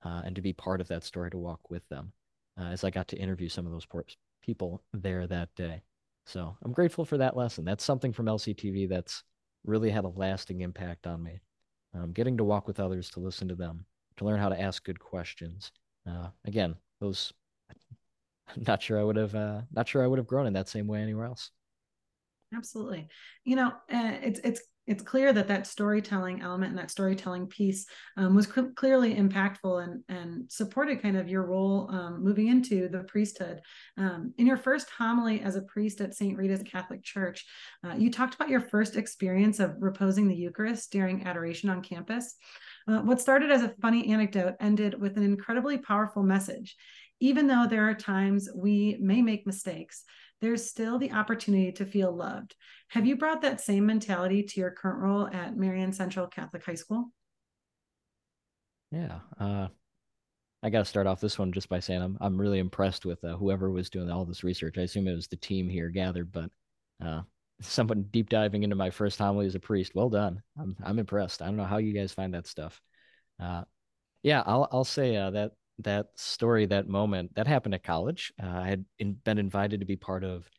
uh, 0.03 0.21
and 0.23 0.35
to 0.35 0.41
be 0.41 0.53
part 0.53 0.81
of 0.81 0.87
that 0.89 1.03
story 1.03 1.31
to 1.31 1.37
walk 1.37 1.69
with 1.69 1.87
them. 1.89 2.11
Uh, 2.59 2.65
as 2.65 2.83
I 2.83 2.89
got 2.89 3.07
to 3.09 3.17
interview 3.17 3.49
some 3.49 3.65
of 3.65 3.71
those 3.71 3.85
people 4.45 4.83
there 4.93 5.25
that 5.27 5.49
day, 5.55 5.81
so 6.25 6.57
I'm 6.63 6.71
grateful 6.71 7.05
for 7.05 7.17
that 7.17 7.37
lesson. 7.37 7.65
That's 7.65 7.83
something 7.83 8.11
from 8.11 8.25
LCTV 8.25 8.89
that's 8.89 9.23
really 9.63 9.89
had 9.89 10.05
a 10.05 10.09
lasting 10.09 10.61
impact 10.61 11.07
on 11.07 11.23
me. 11.23 11.39
Um, 11.93 12.11
getting 12.11 12.37
to 12.37 12.43
walk 12.43 12.67
with 12.67 12.79
others, 12.79 13.09
to 13.11 13.19
listen 13.19 13.47
to 13.47 13.55
them, 13.55 13.85
to 14.17 14.25
learn 14.25 14.39
how 14.39 14.49
to 14.49 14.59
ask 14.59 14.83
good 14.83 14.99
questions. 14.99 15.71
Uh, 16.09 16.27
again, 16.43 16.75
those. 16.99 17.31
I'm 18.47 18.63
not 18.67 18.81
sure 18.81 18.99
I 18.99 19.03
would 19.03 19.15
have. 19.15 19.33
Uh, 19.33 19.61
not 19.71 19.87
sure 19.87 20.03
I 20.03 20.07
would 20.07 20.19
have 20.19 20.27
grown 20.27 20.47
in 20.47 20.53
that 20.53 20.67
same 20.67 20.87
way 20.87 20.99
anywhere 21.01 21.25
else. 21.25 21.51
Absolutely. 22.53 23.07
You 23.43 23.55
know, 23.55 23.67
uh, 23.67 24.17
it's 24.21 24.39
it's 24.43 24.61
it's 24.87 25.03
clear 25.03 25.33
that 25.33 25.47
that 25.47 25.67
storytelling 25.67 26.41
element 26.41 26.69
and 26.71 26.77
that 26.77 26.91
storytelling 26.91 27.47
piece 27.47 27.85
um, 28.17 28.35
was 28.35 28.47
cl- 28.47 28.71
clearly 28.75 29.15
impactful 29.15 29.83
and 29.83 30.03
and 30.09 30.51
supported 30.51 31.01
kind 31.01 31.17
of 31.17 31.27
your 31.27 31.43
role 31.43 31.89
um, 31.91 32.23
moving 32.23 32.47
into 32.47 32.87
the 32.87 32.99
priesthood. 33.03 33.61
Um, 33.97 34.33
in 34.37 34.45
your 34.45 34.57
first 34.57 34.89
homily 34.89 35.41
as 35.41 35.55
a 35.55 35.63
priest 35.63 36.01
at 36.01 36.13
St. 36.13 36.37
Rita's 36.37 36.63
Catholic 36.63 37.03
Church, 37.03 37.45
uh, 37.83 37.95
you 37.95 38.11
talked 38.11 38.35
about 38.35 38.49
your 38.49 38.61
first 38.61 38.95
experience 38.95 39.59
of 39.59 39.75
reposing 39.79 40.27
the 40.27 40.35
Eucharist 40.35 40.91
during 40.91 41.25
adoration 41.25 41.69
on 41.69 41.81
campus. 41.81 42.35
Uh, 42.87 42.99
what 42.99 43.21
started 43.21 43.51
as 43.51 43.63
a 43.63 43.73
funny 43.81 44.11
anecdote 44.11 44.55
ended 44.59 44.99
with 44.99 45.17
an 45.17 45.23
incredibly 45.23 45.77
powerful 45.77 46.23
message. 46.23 46.75
Even 47.21 47.47
though 47.47 47.65
there 47.67 47.89
are 47.89 47.93
times 47.93 48.49
we 48.53 48.97
may 48.99 49.21
make 49.21 49.47
mistakes, 49.47 50.03
there's 50.41 50.69
still 50.69 50.99
the 50.99 51.11
opportunity 51.11 51.71
to 51.73 51.85
feel 51.85 52.11
loved. 52.11 52.55
Have 52.89 53.05
you 53.05 53.15
brought 53.15 53.41
that 53.41 53.61
same 53.61 53.85
mentality 53.85 54.43
to 54.43 54.59
your 54.59 54.71
current 54.71 54.99
role 54.99 55.27
at 55.27 55.55
Marian 55.55 55.93
Central 55.93 56.27
Catholic 56.27 56.63
High 56.63 56.75
School? 56.75 57.11
Yeah. 58.91 59.19
Uh, 59.39 59.67
I 60.63 60.69
got 60.69 60.79
to 60.79 60.85
start 60.85 61.07
off 61.07 61.21
this 61.21 61.37
one 61.37 61.51
just 61.51 61.69
by 61.69 61.79
saying 61.79 62.01
I'm 62.01 62.17
I'm 62.19 62.39
really 62.39 62.59
impressed 62.59 63.05
with 63.05 63.23
uh, 63.23 63.35
whoever 63.35 63.69
was 63.69 63.89
doing 63.89 64.09
all 64.09 64.25
this 64.25 64.43
research. 64.43 64.77
I 64.77 64.81
assume 64.81 65.07
it 65.07 65.13
was 65.13 65.27
the 65.27 65.35
team 65.35 65.69
here 65.69 65.89
gathered, 65.89 66.31
but 66.31 66.49
uh, 67.03 67.21
someone 67.61 68.03
deep 68.11 68.29
diving 68.29 68.63
into 68.63 68.75
my 68.75 68.89
first 68.89 69.19
homily 69.19 69.45
as 69.45 69.55
a 69.55 69.59
priest. 69.59 69.93
Well 69.93 70.09
done. 70.09 70.41
I'm 70.59 70.75
I'm 70.83 70.99
impressed. 70.99 71.41
I 71.41 71.45
don't 71.45 71.57
know 71.57 71.65
how 71.65 71.77
you 71.77 71.93
guys 71.93 72.13
find 72.13 72.33
that 72.33 72.47
stuff. 72.47 72.81
Uh, 73.39 73.63
yeah, 74.23 74.43
I'll 74.45 74.67
I'll 74.71 74.85
say 74.85 75.15
uh, 75.15 75.31
that 75.31 75.51
that 75.79 76.07
story, 76.15 76.65
that 76.67 76.87
moment, 76.87 77.35
that 77.35 77.47
happened 77.47 77.75
at 77.75 77.83
college. 77.83 78.31
Uh, 78.41 78.47
I 78.47 78.67
had 78.67 78.85
in, 78.99 79.13
been 79.25 79.37
invited 79.37 79.79
to 79.79 79.85
be 79.85 79.95
part 79.95 80.23
of 80.23 80.49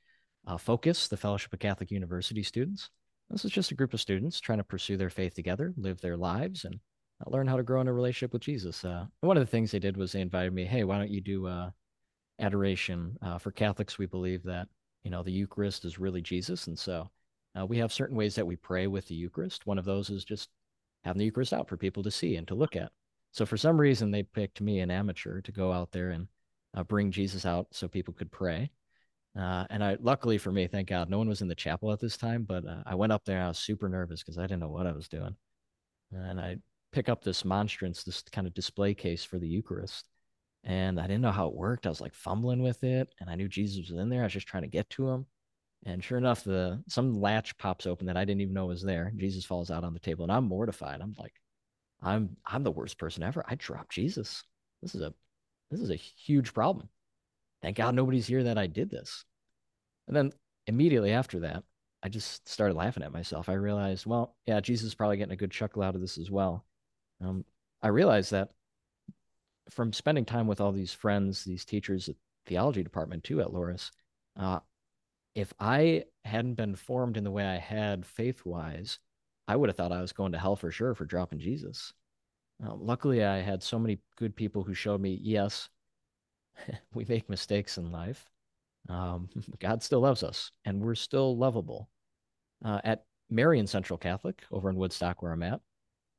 uh, 0.46 0.56
Focus, 0.56 1.08
the 1.08 1.16
Fellowship 1.16 1.52
of 1.52 1.58
Catholic 1.58 1.90
University 1.90 2.42
Students. 2.42 2.90
This 3.30 3.44
is 3.44 3.50
just 3.50 3.72
a 3.72 3.74
group 3.74 3.94
of 3.94 4.00
students 4.00 4.40
trying 4.40 4.58
to 4.58 4.64
pursue 4.64 4.96
their 4.96 5.10
faith 5.10 5.34
together, 5.34 5.72
live 5.76 6.00
their 6.00 6.16
lives, 6.16 6.64
and 6.64 6.78
uh, 7.20 7.30
learn 7.30 7.46
how 7.46 7.56
to 7.56 7.62
grow 7.62 7.80
in 7.80 7.88
a 7.88 7.92
relationship 7.92 8.32
with 8.32 8.42
Jesus. 8.42 8.84
Uh, 8.84 9.06
one 9.20 9.36
of 9.36 9.42
the 9.42 9.50
things 9.50 9.70
they 9.70 9.78
did 9.78 9.96
was 9.96 10.12
they 10.12 10.20
invited 10.20 10.52
me, 10.52 10.64
hey, 10.64 10.84
why 10.84 10.98
don't 10.98 11.10
you 11.10 11.20
do 11.20 11.46
uh, 11.46 11.70
adoration. 12.38 13.16
Uh, 13.22 13.38
for 13.38 13.50
Catholics, 13.50 13.98
we 13.98 14.06
believe 14.06 14.42
that 14.44 14.68
you 15.02 15.10
know 15.10 15.22
the 15.22 15.32
Eucharist 15.32 15.84
is 15.84 15.98
really 15.98 16.20
Jesus, 16.20 16.66
and 16.66 16.78
so 16.78 17.08
we 17.68 17.78
have 17.78 17.90
certain 17.90 18.16
ways 18.18 18.34
that 18.34 18.46
we 18.46 18.54
pray 18.54 18.86
with 18.86 19.08
the 19.08 19.14
Eucharist. 19.14 19.66
One 19.66 19.78
of 19.78 19.86
those 19.86 20.10
is 20.10 20.26
just 20.26 20.50
having 21.04 21.18
the 21.18 21.24
Eucharist 21.24 21.54
out 21.54 21.68
for 21.68 21.78
people 21.78 22.02
to 22.02 22.10
see 22.10 22.36
and 22.36 22.46
to 22.48 22.54
look 22.54 22.76
at. 22.76 22.92
So 23.36 23.44
for 23.44 23.58
some 23.58 23.78
reason, 23.78 24.10
they 24.10 24.22
picked 24.22 24.62
me, 24.62 24.80
an 24.80 24.90
amateur, 24.90 25.42
to 25.42 25.52
go 25.52 25.70
out 25.70 25.92
there 25.92 26.08
and 26.08 26.26
uh, 26.74 26.82
bring 26.84 27.10
Jesus 27.10 27.44
out 27.44 27.66
so 27.70 27.86
people 27.86 28.14
could 28.14 28.32
pray. 28.32 28.70
Uh, 29.38 29.66
and 29.68 29.84
I, 29.84 29.98
luckily 30.00 30.38
for 30.38 30.50
me, 30.50 30.66
thank 30.66 30.88
God, 30.88 31.10
no 31.10 31.18
one 31.18 31.28
was 31.28 31.42
in 31.42 31.48
the 31.48 31.54
chapel 31.54 31.92
at 31.92 32.00
this 32.00 32.16
time. 32.16 32.44
But 32.44 32.66
uh, 32.66 32.82
I 32.86 32.94
went 32.94 33.12
up 33.12 33.26
there. 33.26 33.42
I 33.42 33.48
was 33.48 33.58
super 33.58 33.90
nervous 33.90 34.22
because 34.22 34.38
I 34.38 34.42
didn't 34.42 34.60
know 34.60 34.70
what 34.70 34.86
I 34.86 34.92
was 34.92 35.06
doing. 35.06 35.36
And 36.12 36.40
I 36.40 36.56
pick 36.92 37.10
up 37.10 37.22
this 37.22 37.44
monstrance, 37.44 38.04
this 38.04 38.22
kind 38.22 38.46
of 38.46 38.54
display 38.54 38.94
case 38.94 39.22
for 39.22 39.38
the 39.38 39.46
Eucharist, 39.46 40.08
and 40.64 40.98
I 40.98 41.02
didn't 41.02 41.20
know 41.20 41.30
how 41.30 41.48
it 41.48 41.54
worked. 41.54 41.84
I 41.84 41.90
was 41.90 42.00
like 42.00 42.14
fumbling 42.14 42.62
with 42.62 42.82
it, 42.84 43.12
and 43.20 43.28
I 43.28 43.34
knew 43.34 43.48
Jesus 43.48 43.90
was 43.90 44.00
in 44.00 44.08
there. 44.08 44.22
I 44.22 44.24
was 44.24 44.32
just 44.32 44.48
trying 44.48 44.62
to 44.62 44.68
get 44.68 44.88
to 44.90 45.10
him. 45.10 45.26
And 45.84 46.02
sure 46.02 46.16
enough, 46.16 46.42
the 46.42 46.82
some 46.88 47.20
latch 47.20 47.58
pops 47.58 47.86
open 47.86 48.06
that 48.06 48.16
I 48.16 48.24
didn't 48.24 48.40
even 48.40 48.54
know 48.54 48.64
was 48.64 48.82
there. 48.82 49.12
Jesus 49.14 49.44
falls 49.44 49.70
out 49.70 49.84
on 49.84 49.92
the 49.92 50.00
table, 50.00 50.24
and 50.24 50.32
I'm 50.32 50.44
mortified. 50.44 51.02
I'm 51.02 51.14
like, 51.18 51.34
I'm 52.02 52.36
I'm 52.44 52.62
the 52.62 52.70
worst 52.70 52.98
person 52.98 53.22
ever. 53.22 53.44
I 53.48 53.54
dropped 53.54 53.92
Jesus. 53.92 54.42
This 54.82 54.94
is 54.94 55.02
a 55.02 55.14
this 55.70 55.80
is 55.80 55.90
a 55.90 55.96
huge 55.96 56.54
problem. 56.54 56.88
Thank 57.62 57.76
God 57.76 57.94
nobody's 57.94 58.26
here 58.26 58.44
that 58.44 58.58
I 58.58 58.66
did 58.66 58.90
this. 58.90 59.24
And 60.06 60.16
then 60.16 60.32
immediately 60.66 61.12
after 61.12 61.40
that, 61.40 61.64
I 62.02 62.08
just 62.08 62.48
started 62.48 62.76
laughing 62.76 63.02
at 63.02 63.12
myself. 63.12 63.48
I 63.48 63.54
realized, 63.54 64.06
well, 64.06 64.36
yeah, 64.46 64.60
Jesus 64.60 64.88
is 64.88 64.94
probably 64.94 65.16
getting 65.16 65.32
a 65.32 65.36
good 65.36 65.50
chuckle 65.50 65.82
out 65.82 65.94
of 65.94 66.00
this 66.00 66.18
as 66.18 66.30
well. 66.30 66.64
Um, 67.20 67.44
I 67.82 67.88
realized 67.88 68.30
that 68.30 68.50
from 69.70 69.92
spending 69.92 70.24
time 70.24 70.46
with 70.46 70.60
all 70.60 70.72
these 70.72 70.92
friends, 70.92 71.44
these 71.44 71.64
teachers 71.64 72.08
at 72.08 72.16
theology 72.46 72.82
department 72.82 73.24
too 73.24 73.40
at 73.40 73.48
Loras, 73.48 73.90
uh, 74.38 74.60
if 75.34 75.52
I 75.58 76.04
hadn't 76.24 76.54
been 76.54 76.76
formed 76.76 77.16
in 77.16 77.24
the 77.24 77.30
way 77.30 77.44
I 77.44 77.58
had 77.58 78.06
faith 78.06 78.44
wise, 78.44 78.98
I 79.48 79.56
would 79.56 79.68
have 79.68 79.76
thought 79.76 79.92
I 79.92 80.00
was 80.00 80.12
going 80.12 80.32
to 80.32 80.38
hell 80.38 80.56
for 80.56 80.70
sure 80.70 80.94
for 80.94 81.04
dropping 81.04 81.38
Jesus. 81.38 81.92
Uh, 82.64 82.74
luckily, 82.74 83.24
I 83.24 83.40
had 83.40 83.62
so 83.62 83.78
many 83.78 83.98
good 84.16 84.34
people 84.34 84.62
who 84.62 84.74
showed 84.74 85.00
me, 85.00 85.18
yes, 85.22 85.68
we 86.94 87.04
make 87.04 87.28
mistakes 87.28 87.78
in 87.78 87.92
life. 87.92 88.24
Um, 88.88 89.28
God 89.58 89.82
still 89.82 90.00
loves 90.00 90.22
us, 90.22 90.50
and 90.64 90.82
we're 90.82 90.94
still 90.94 91.36
lovable. 91.36 91.88
Uh, 92.64 92.80
at 92.84 93.04
Marian 93.28 93.66
Central 93.66 93.98
Catholic 93.98 94.42
over 94.50 94.70
in 94.70 94.76
Woodstock, 94.76 95.22
where 95.22 95.32
I'm 95.32 95.42
at, 95.42 95.60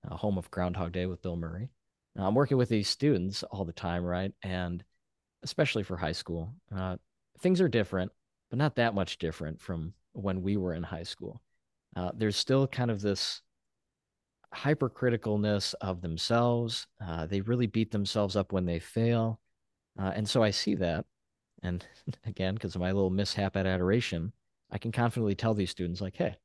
uh, 0.10 0.16
home 0.16 0.38
of 0.38 0.52
Groundhog 0.52 0.92
Day 0.92 1.06
with 1.06 1.22
Bill 1.22 1.36
Murray, 1.36 1.70
uh, 2.18 2.28
I'm 2.28 2.36
working 2.36 2.58
with 2.58 2.70
these 2.70 2.88
students 2.88 3.44
all 3.44 3.66
the 3.66 3.74
time, 3.74 4.04
right? 4.04 4.32
And 4.44 4.84
especially 5.44 5.84
for 5.84 5.98
high 5.98 6.12
school, 6.12 6.54
uh, 6.76 6.98
things 7.40 7.62
are 7.62 7.68
different, 7.68 8.12
but 8.50 8.60
not 8.60 8.76
that 8.76 8.94
much 8.94 9.18
different 9.18 9.60
from 9.60 9.94
when 10.14 10.42
we 10.42 10.58
were 10.58 10.74
in 10.74 10.84
high 10.84 11.04
school. 11.04 11.42
Uh, 11.98 12.12
there's 12.14 12.38
still 12.38 12.68
kind 12.68 12.92
of 12.92 13.02
this 13.02 13.42
hypercriticalness 14.54 15.74
of 15.82 16.02
themselves. 16.02 16.86
Uh, 17.04 17.26
they 17.26 17.42
really 17.42 17.66
beat 17.66 17.92
themselves 17.92 18.36
up 18.36 18.54
when 18.54 18.66
they 18.66 18.78
fail. 18.78 19.40
Uh, 20.00 20.12
and 20.16 20.30
so 20.30 20.44
I 20.44 20.52
see 20.52 20.76
that. 20.76 21.06
And 21.64 21.84
again, 22.26 22.54
because 22.54 22.76
of 22.76 22.82
my 22.82 22.92
little 22.92 23.10
mishap 23.10 23.58
at 23.58 23.66
adoration, 23.66 24.32
I 24.70 24.78
can 24.78 24.92
confidently 24.92 25.34
tell 25.34 25.56
these 25.56 25.72
students, 25.72 26.00
like, 26.00 26.16
hey, 26.16 26.36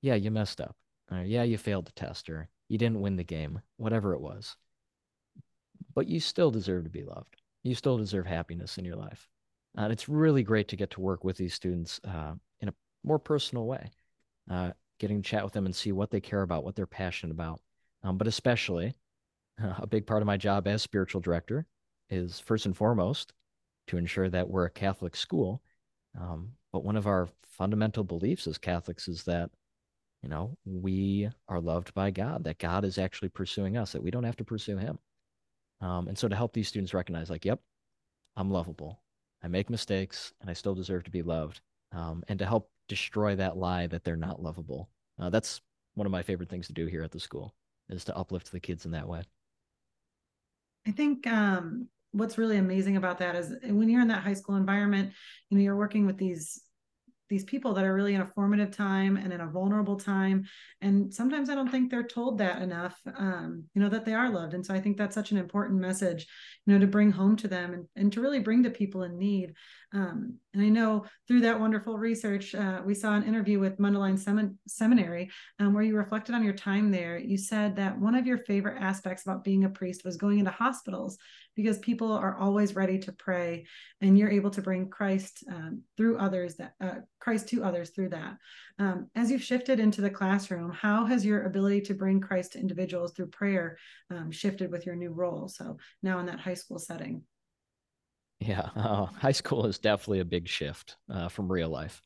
yeah, 0.00 0.14
you 0.14 0.30
messed 0.30 0.60
up. 0.60 0.76
Or, 1.10 1.22
yeah, 1.22 1.42
you 1.42 1.58
failed 1.58 1.86
the 1.86 1.92
test, 1.92 2.30
or 2.30 2.48
you 2.68 2.78
didn't 2.78 3.00
win 3.00 3.16
the 3.16 3.24
game, 3.24 3.60
whatever 3.78 4.12
it 4.12 4.20
was. 4.20 4.56
But 5.94 6.06
you 6.06 6.20
still 6.20 6.52
deserve 6.52 6.84
to 6.84 6.90
be 6.90 7.02
loved. 7.02 7.36
You 7.64 7.74
still 7.74 7.98
deserve 7.98 8.26
happiness 8.26 8.78
in 8.78 8.84
your 8.84 8.96
life. 8.96 9.26
Uh, 9.76 9.82
and 9.82 9.92
it's 9.92 10.08
really 10.08 10.44
great 10.44 10.68
to 10.68 10.76
get 10.76 10.90
to 10.90 11.00
work 11.00 11.24
with 11.24 11.36
these 11.36 11.54
students 11.54 12.00
uh, 12.04 12.34
in 12.60 12.68
a 12.68 12.74
more 13.02 13.18
personal 13.18 13.66
way, 13.66 13.90
uh, 14.50 14.70
getting 14.98 15.22
to 15.22 15.28
chat 15.28 15.44
with 15.44 15.52
them 15.52 15.66
and 15.66 15.74
see 15.74 15.92
what 15.92 16.10
they 16.10 16.20
care 16.20 16.42
about, 16.42 16.64
what 16.64 16.74
they're 16.76 16.86
passionate 16.86 17.32
about. 17.32 17.60
Um, 18.02 18.18
but 18.18 18.26
especially, 18.26 18.94
a 19.58 19.86
big 19.86 20.06
part 20.06 20.22
of 20.22 20.26
my 20.26 20.36
job 20.36 20.66
as 20.66 20.82
spiritual 20.82 21.20
director 21.20 21.66
is 22.10 22.40
first 22.40 22.66
and 22.66 22.76
foremost 22.76 23.32
to 23.88 23.96
ensure 23.96 24.28
that 24.28 24.48
we're 24.48 24.66
a 24.66 24.70
Catholic 24.70 25.16
school. 25.16 25.62
Um, 26.18 26.52
but 26.72 26.84
one 26.84 26.96
of 26.96 27.06
our 27.06 27.28
fundamental 27.46 28.04
beliefs 28.04 28.46
as 28.46 28.58
Catholics 28.58 29.08
is 29.08 29.24
that, 29.24 29.50
you 30.22 30.28
know, 30.28 30.56
we 30.64 31.28
are 31.48 31.60
loved 31.60 31.94
by 31.94 32.10
God, 32.10 32.44
that 32.44 32.58
God 32.58 32.84
is 32.84 32.98
actually 32.98 33.28
pursuing 33.30 33.76
us, 33.76 33.92
that 33.92 34.02
we 34.02 34.10
don't 34.10 34.24
have 34.24 34.36
to 34.36 34.44
pursue 34.44 34.76
him. 34.76 34.98
Um, 35.80 36.08
and 36.08 36.18
so 36.18 36.28
to 36.28 36.36
help 36.36 36.52
these 36.52 36.68
students 36.68 36.94
recognize, 36.94 37.30
like, 37.30 37.44
yep, 37.44 37.60
I'm 38.36 38.50
lovable. 38.50 39.00
I 39.42 39.48
make 39.48 39.70
mistakes 39.70 40.32
and 40.40 40.50
I 40.50 40.52
still 40.52 40.74
deserve 40.74 41.04
to 41.04 41.10
be 41.10 41.22
loved. 41.22 41.60
Um, 41.92 42.22
and 42.28 42.38
to 42.38 42.46
help 42.46 42.70
destroy 42.88 43.36
that 43.36 43.56
lie 43.56 43.86
that 43.86 44.04
they're 44.04 44.16
not 44.16 44.42
lovable. 44.42 44.90
Uh, 45.18 45.30
that's 45.30 45.60
one 45.94 46.06
of 46.06 46.12
my 46.12 46.22
favorite 46.22 46.48
things 46.48 46.66
to 46.68 46.72
do 46.72 46.86
here 46.86 47.02
at 47.02 47.10
the 47.10 47.20
school 47.20 47.54
is 47.88 48.04
to 48.04 48.16
uplift 48.16 48.52
the 48.52 48.60
kids 48.60 48.84
in 48.84 48.92
that 48.92 49.08
way. 49.08 49.22
I 50.86 50.90
think 50.92 51.26
um, 51.26 51.88
what's 52.12 52.38
really 52.38 52.56
amazing 52.56 52.96
about 52.96 53.18
that 53.18 53.36
is 53.36 53.54
when 53.62 53.88
you're 53.88 54.00
in 54.00 54.08
that 54.08 54.22
high 54.22 54.34
school 54.34 54.56
environment, 54.56 55.12
you 55.50 55.58
know, 55.58 55.64
you're 55.64 55.76
working 55.76 56.06
with 56.06 56.16
these 56.16 56.60
these 57.28 57.44
people 57.44 57.74
that 57.74 57.84
are 57.84 57.94
really 57.94 58.14
in 58.14 58.20
a 58.20 58.30
formative 58.34 58.70
time 58.70 59.16
and 59.16 59.32
in 59.32 59.40
a 59.40 59.46
vulnerable 59.46 59.96
time 59.96 60.46
and 60.80 61.12
sometimes 61.12 61.50
i 61.50 61.54
don't 61.54 61.70
think 61.70 61.90
they're 61.90 62.02
told 62.02 62.38
that 62.38 62.62
enough 62.62 62.98
um, 63.16 63.64
you 63.74 63.82
know 63.82 63.88
that 63.88 64.04
they 64.04 64.14
are 64.14 64.30
loved 64.30 64.54
and 64.54 64.64
so 64.64 64.74
i 64.74 64.80
think 64.80 64.96
that's 64.96 65.14
such 65.14 65.30
an 65.30 65.38
important 65.38 65.80
message 65.80 66.26
you 66.66 66.72
know 66.72 66.78
to 66.78 66.86
bring 66.86 67.10
home 67.10 67.36
to 67.36 67.48
them 67.48 67.74
and, 67.74 67.86
and 67.96 68.12
to 68.12 68.20
really 68.20 68.40
bring 68.40 68.62
to 68.62 68.70
people 68.70 69.02
in 69.02 69.18
need 69.18 69.52
um, 69.92 70.34
and 70.52 70.62
I 70.62 70.68
know 70.68 71.06
through 71.26 71.40
that 71.40 71.58
wonderful 71.58 71.96
research, 71.96 72.54
uh, 72.54 72.82
we 72.84 72.94
saw 72.94 73.14
an 73.14 73.24
interview 73.24 73.58
with 73.58 73.78
Mundelein 73.78 74.18
Sem- 74.18 74.58
Seminary 74.66 75.30
um, 75.58 75.72
where 75.72 75.82
you 75.82 75.96
reflected 75.96 76.34
on 76.34 76.44
your 76.44 76.52
time 76.52 76.90
there. 76.90 77.16
You 77.16 77.38
said 77.38 77.76
that 77.76 77.98
one 77.98 78.14
of 78.14 78.26
your 78.26 78.38
favorite 78.38 78.80
aspects 78.80 79.22
about 79.22 79.44
being 79.44 79.64
a 79.64 79.70
priest 79.70 80.04
was 80.04 80.18
going 80.18 80.40
into 80.40 80.50
hospitals 80.50 81.16
because 81.54 81.78
people 81.78 82.12
are 82.12 82.36
always 82.36 82.76
ready 82.76 82.98
to 82.98 83.12
pray, 83.12 83.66
and 84.00 84.18
you're 84.18 84.30
able 84.30 84.50
to 84.50 84.62
bring 84.62 84.90
Christ 84.90 85.42
um, 85.50 85.82
through 85.96 86.18
others 86.18 86.56
that 86.56 86.74
uh, 86.80 87.00
Christ 87.18 87.48
to 87.48 87.64
others 87.64 87.90
through 87.90 88.10
that. 88.10 88.36
Um, 88.78 89.08
as 89.16 89.30
you've 89.30 89.42
shifted 89.42 89.80
into 89.80 90.00
the 90.00 90.10
classroom, 90.10 90.70
how 90.70 91.06
has 91.06 91.24
your 91.24 91.44
ability 91.44 91.80
to 91.82 91.94
bring 91.94 92.20
Christ 92.20 92.52
to 92.52 92.60
individuals 92.60 93.12
through 93.12 93.28
prayer 93.28 93.78
um, 94.10 94.30
shifted 94.30 94.70
with 94.70 94.86
your 94.86 94.96
new 94.96 95.10
role? 95.10 95.48
So 95.48 95.78
now 96.02 96.18
in 96.18 96.26
that 96.26 96.40
high 96.40 96.54
school 96.54 96.78
setting. 96.78 97.22
Yeah, 98.40 98.60
uh, 98.76 99.06
high 99.06 99.32
school 99.32 99.66
is 99.66 99.78
definitely 99.78 100.20
a 100.20 100.24
big 100.24 100.48
shift 100.48 100.96
uh, 101.10 101.28
from 101.28 101.50
real 101.50 101.68
life. 101.68 102.00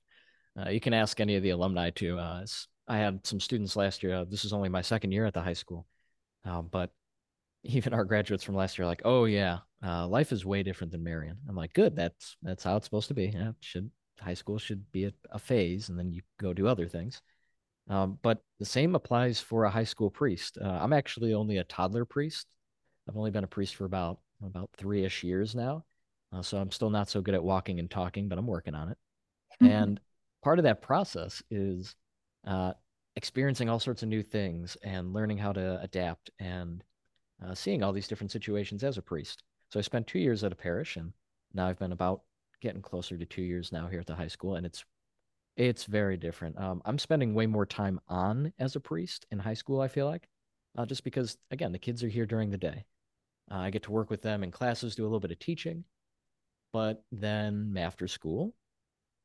Uh, 0.58 0.70
you 0.70 0.80
can 0.80 0.94
ask 0.94 1.20
any 1.20 1.36
of 1.36 1.42
the 1.42 1.50
alumni 1.50 1.90
too. 1.90 2.18
Uh, 2.18 2.44
I 2.88 2.98
had 2.98 3.26
some 3.26 3.40
students 3.40 3.76
last 3.76 4.02
year. 4.02 4.16
Uh, 4.16 4.24
this 4.24 4.44
is 4.44 4.52
only 4.52 4.68
my 4.68 4.82
second 4.82 5.12
year 5.12 5.24
at 5.26 5.34
the 5.34 5.42
high 5.42 5.52
school, 5.54 5.86
uh, 6.46 6.62
but 6.62 6.90
even 7.64 7.94
our 7.94 8.04
graduates 8.04 8.44
from 8.44 8.56
last 8.56 8.78
year 8.78 8.84
are 8.84 8.88
like, 8.88 9.02
"Oh 9.04 9.24
yeah, 9.26 9.60
life 9.82 10.32
is 10.32 10.44
way 10.46 10.62
different 10.62 10.92
than 10.92 11.04
Marian. 11.04 11.38
I'm 11.48 11.56
like, 11.56 11.74
"Good. 11.74 11.96
That's 11.96 12.36
that's 12.42 12.64
how 12.64 12.76
it's 12.76 12.86
supposed 12.86 13.08
to 13.08 13.14
be. 13.14 13.26
Yeah, 13.26 13.52
should 13.60 13.90
high 14.20 14.34
school 14.34 14.58
should 14.58 14.90
be 14.92 15.06
a, 15.06 15.12
a 15.30 15.38
phase, 15.38 15.88
and 15.88 15.98
then 15.98 16.12
you 16.12 16.22
go 16.40 16.52
do 16.52 16.68
other 16.68 16.88
things." 16.88 17.22
Um, 17.88 18.18
but 18.22 18.42
the 18.60 18.66
same 18.66 18.94
applies 18.94 19.40
for 19.40 19.64
a 19.64 19.70
high 19.70 19.84
school 19.84 20.10
priest. 20.10 20.58
I'm 20.62 20.92
actually 20.92 21.34
only 21.34 21.58
a 21.58 21.64
toddler 21.64 22.04
priest. 22.04 22.46
I've 23.08 23.16
only 23.16 23.30
been 23.32 23.44
a 23.44 23.48
priest 23.48 23.76
for 23.76 23.86
about 23.86 24.20
about 24.44 24.70
three 24.76 25.04
ish 25.04 25.24
years 25.24 25.54
now. 25.54 25.84
Uh, 26.32 26.42
so 26.42 26.58
I'm 26.58 26.70
still 26.70 26.90
not 26.90 27.08
so 27.08 27.20
good 27.20 27.34
at 27.34 27.44
walking 27.44 27.78
and 27.78 27.90
talking, 27.90 28.28
but 28.28 28.38
I'm 28.38 28.46
working 28.46 28.74
on 28.74 28.90
it. 28.90 28.98
and 29.60 30.00
part 30.42 30.58
of 30.58 30.64
that 30.64 30.82
process 30.82 31.42
is 31.50 31.94
uh, 32.46 32.72
experiencing 33.16 33.68
all 33.68 33.78
sorts 33.78 34.02
of 34.02 34.08
new 34.08 34.22
things 34.22 34.76
and 34.82 35.12
learning 35.12 35.38
how 35.38 35.52
to 35.52 35.80
adapt 35.80 36.30
and 36.38 36.82
uh, 37.44 37.54
seeing 37.54 37.82
all 37.82 37.92
these 37.92 38.08
different 38.08 38.30
situations 38.30 38.82
as 38.82 38.98
a 38.98 39.02
priest. 39.02 39.42
So 39.70 39.78
I 39.78 39.82
spent 39.82 40.06
two 40.06 40.18
years 40.18 40.44
at 40.44 40.52
a 40.52 40.56
parish, 40.56 40.96
and 40.96 41.12
now 41.54 41.66
I've 41.66 41.78
been 41.78 41.92
about 41.92 42.22
getting 42.60 42.82
closer 42.82 43.16
to 43.16 43.26
two 43.26 43.42
years 43.42 43.72
now 43.72 43.88
here 43.88 44.00
at 44.00 44.06
the 44.06 44.14
high 44.14 44.28
school, 44.28 44.56
and 44.56 44.66
it's 44.66 44.84
it's 45.56 45.84
very 45.84 46.16
different. 46.16 46.58
Um, 46.58 46.80
I'm 46.86 46.98
spending 46.98 47.34
way 47.34 47.46
more 47.46 47.66
time 47.66 48.00
on 48.08 48.54
as 48.58 48.74
a 48.74 48.80
priest 48.80 49.26
in 49.30 49.38
high 49.38 49.54
school. 49.54 49.80
I 49.80 49.88
feel 49.88 50.06
like, 50.06 50.28
uh, 50.78 50.86
just 50.86 51.04
because 51.04 51.36
again 51.50 51.72
the 51.72 51.78
kids 51.78 52.02
are 52.02 52.08
here 52.08 52.26
during 52.26 52.50
the 52.50 52.58
day. 52.58 52.84
Uh, 53.50 53.58
I 53.58 53.70
get 53.70 53.82
to 53.84 53.92
work 53.92 54.08
with 54.08 54.22
them 54.22 54.44
in 54.44 54.50
classes, 54.50 54.94
do 54.94 55.02
a 55.02 55.04
little 55.04 55.20
bit 55.20 55.32
of 55.32 55.38
teaching, 55.38 55.84
but 56.72 57.04
then 57.12 57.74
after 57.78 58.08
school, 58.08 58.54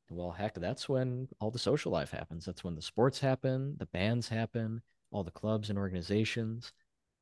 well, 0.09 0.31
heck, 0.31 0.55
that's 0.55 0.87
when 0.87 1.27
all 1.39 1.51
the 1.51 1.59
social 1.59 1.91
life 1.91 2.11
happens. 2.11 2.45
That's 2.45 2.63
when 2.63 2.75
the 2.75 2.81
sports 2.81 3.19
happen, 3.19 3.75
the 3.77 3.87
bands 3.87 4.29
happen, 4.29 4.81
all 5.11 5.23
the 5.23 5.31
clubs 5.31 5.69
and 5.69 5.77
organizations. 5.77 6.71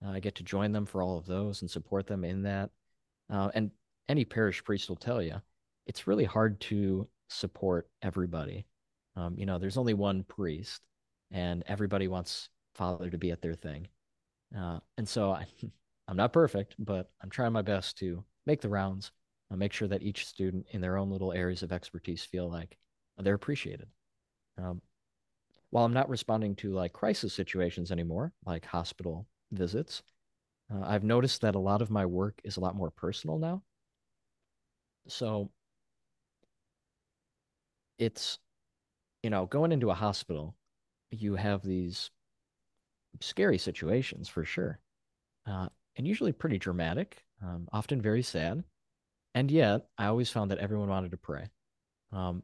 Uh, 0.05 0.12
I 0.12 0.20
get 0.20 0.36
to 0.36 0.44
join 0.44 0.72
them 0.72 0.86
for 0.86 1.01
all 1.01 1.17
of 1.17 1.25
those 1.25 1.62
and 1.62 1.70
support 1.70 2.08
them 2.08 2.24
in 2.24 2.44
that. 2.44 2.70
Uh, 3.29 3.50
and 3.55 3.72
any 4.08 4.25
parish 4.25 4.63
priest 4.63 4.89
will 4.89 4.96
tell 4.96 5.22
you 5.22 5.41
it's 5.88 6.08
really 6.08 6.25
hard 6.25 6.60
to 6.62 7.08
support 7.29 7.89
everybody. 8.01 8.65
Um, 9.15 9.36
you 9.38 9.46
know, 9.46 9.58
there's 9.58 9.77
only 9.77 9.94
one 9.94 10.24
priest, 10.24 10.82
and 11.32 11.63
everybody 11.67 12.08
wants 12.08 12.50
father 12.75 13.10
to 13.10 13.17
be 13.17 13.32
at 13.32 13.41
their 13.41 13.53
thing. 13.53 13.88
Uh, 14.55 14.79
and 14.98 15.08
so 15.08 15.32
I, 15.32 15.46
I'm 16.08 16.17
not 16.17 16.34
perfect, 16.34 16.75
but 16.77 17.10
I'm 17.22 17.29
trying 17.29 17.53
my 17.53 17.62
best 17.63 17.98
to 18.00 18.24
make 18.46 18.62
the 18.62 18.70
rounds, 18.70 19.12
uh, 19.52 19.56
make 19.56 19.74
sure 19.74 19.88
that 19.88 20.04
each 20.04 20.25
student 20.25 20.66
in 20.72 20.82
their 20.82 20.98
own 20.98 21.10
little 21.10 21.34
areas 21.34 21.64
of 21.64 21.72
expertise 21.72 22.24
feel 22.24 22.50
like 22.50 22.78
they're 23.18 23.36
appreciated. 23.36 23.88
Um, 24.58 24.82
while 25.70 25.86
I'm 25.86 25.94
not 25.94 26.10
responding 26.10 26.56
to 26.58 26.72
like 26.72 26.94
crisis 26.94 27.34
situations 27.34 27.92
anymore, 27.92 28.34
like 28.46 28.66
hospital 28.66 29.28
visits, 29.52 30.04
uh, 30.74 30.82
I've 30.84 31.04
noticed 31.04 31.42
that 31.42 31.56
a 31.56 31.60
lot 31.60 31.82
of 31.82 31.90
my 31.90 32.06
work 32.06 32.40
is 32.44 32.58
a 32.58 32.62
lot 32.62 32.75
more 32.75 32.92
personal 32.92 33.38
now. 33.38 33.62
So 35.08 35.52
it's, 38.00 38.40
you 39.22 39.30
know, 39.30 39.46
going 39.46 39.72
into 39.72 39.92
a 39.92 39.96
hospital, 39.96 40.56
you 41.12 41.36
have 41.36 41.62
these 41.62 42.10
scary 43.22 43.58
situations 43.58 44.28
for 44.28 44.44
sure, 44.46 44.80
uh, 45.46 45.70
and 45.96 46.08
usually 46.08 46.32
pretty 46.32 46.58
dramatic, 46.58 47.24
um, 47.42 47.68
often 47.72 48.02
very 48.02 48.24
sad. 48.24 48.64
And 49.36 49.51
yet, 49.51 49.88
I 49.98 50.06
always 50.06 50.30
found 50.30 50.50
that 50.50 50.60
everyone 50.60 50.88
wanted 50.88 51.12
to 51.12 51.18
pray. 51.18 51.50
Um, 52.13 52.42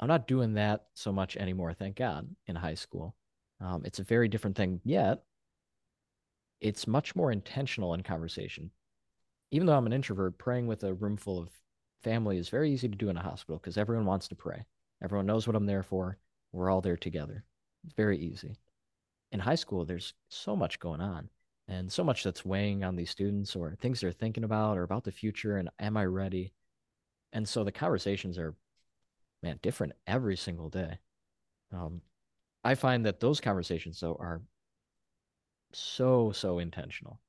I'm 0.00 0.08
not 0.08 0.26
doing 0.26 0.54
that 0.54 0.86
so 0.94 1.12
much 1.12 1.36
anymore, 1.36 1.74
thank 1.74 1.96
God, 1.96 2.26
in 2.46 2.56
high 2.56 2.74
school. 2.74 3.14
Um, 3.60 3.82
it's 3.84 3.98
a 3.98 4.04
very 4.04 4.26
different 4.26 4.56
thing. 4.56 4.80
Yet, 4.82 5.22
it's 6.62 6.86
much 6.86 7.14
more 7.14 7.30
intentional 7.30 7.92
in 7.92 8.02
conversation. 8.02 8.70
Even 9.50 9.66
though 9.66 9.76
I'm 9.76 9.86
an 9.86 9.92
introvert, 9.92 10.38
praying 10.38 10.66
with 10.66 10.84
a 10.84 10.94
room 10.94 11.18
full 11.18 11.38
of 11.38 11.50
family 12.02 12.38
is 12.38 12.48
very 12.48 12.72
easy 12.72 12.88
to 12.88 12.96
do 12.96 13.10
in 13.10 13.18
a 13.18 13.22
hospital 13.22 13.58
because 13.58 13.76
everyone 13.76 14.06
wants 14.06 14.26
to 14.28 14.34
pray. 14.34 14.64
Everyone 15.02 15.26
knows 15.26 15.46
what 15.46 15.54
I'm 15.54 15.66
there 15.66 15.82
for. 15.82 16.16
We're 16.50 16.70
all 16.70 16.80
there 16.80 16.96
together. 16.96 17.44
It's 17.84 17.94
very 17.94 18.18
easy. 18.18 18.56
In 19.32 19.40
high 19.40 19.54
school, 19.54 19.84
there's 19.84 20.14
so 20.30 20.56
much 20.56 20.80
going 20.80 21.02
on 21.02 21.28
and 21.68 21.90
so 21.90 22.04
much 22.04 22.22
that's 22.22 22.44
weighing 22.44 22.84
on 22.84 22.96
these 22.96 23.10
students 23.10 23.56
or 23.56 23.74
things 23.74 24.00
they're 24.00 24.12
thinking 24.12 24.44
about 24.44 24.78
or 24.78 24.82
about 24.82 25.04
the 25.04 25.12
future 25.12 25.56
and 25.56 25.68
am 25.78 25.96
I 25.96 26.04
ready? 26.04 26.52
And 27.32 27.48
so 27.48 27.64
the 27.64 27.72
conversations 27.72 28.38
are, 28.38 28.54
man, 29.42 29.58
different 29.62 29.94
every 30.06 30.36
single 30.36 30.68
day. 30.68 30.98
Um, 31.72 32.00
I 32.64 32.74
find 32.74 33.04
that 33.06 33.20
those 33.20 33.40
conversations, 33.40 34.00
though, 34.00 34.16
are 34.18 34.42
so, 35.72 36.32
so 36.32 36.58
intentional. 36.58 37.20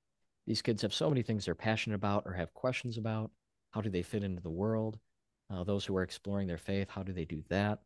These 0.46 0.62
kids 0.62 0.82
have 0.84 0.94
so 0.94 1.10
many 1.10 1.24
things 1.24 1.46
they're 1.46 1.56
passionate 1.56 1.96
about 1.96 2.24
or 2.25 2.34
have 2.34 2.53
questions 2.53 2.98
about. 2.98 3.32
How 3.72 3.82
do 3.82 3.89
they 3.89 4.01
fit 4.01 4.24
into 4.24 4.41
the 4.41 4.50
world? 4.50 4.98
Uh, 5.51 5.63
those 5.63 5.86
who 5.86 5.96
are 5.98 6.03
exploring 6.03 6.48
their 6.48 6.58
faith, 6.58 6.89
how 6.89 7.03
do 7.03 7.12
they 7.12 7.25
do 7.25 7.44
that? 7.50 7.79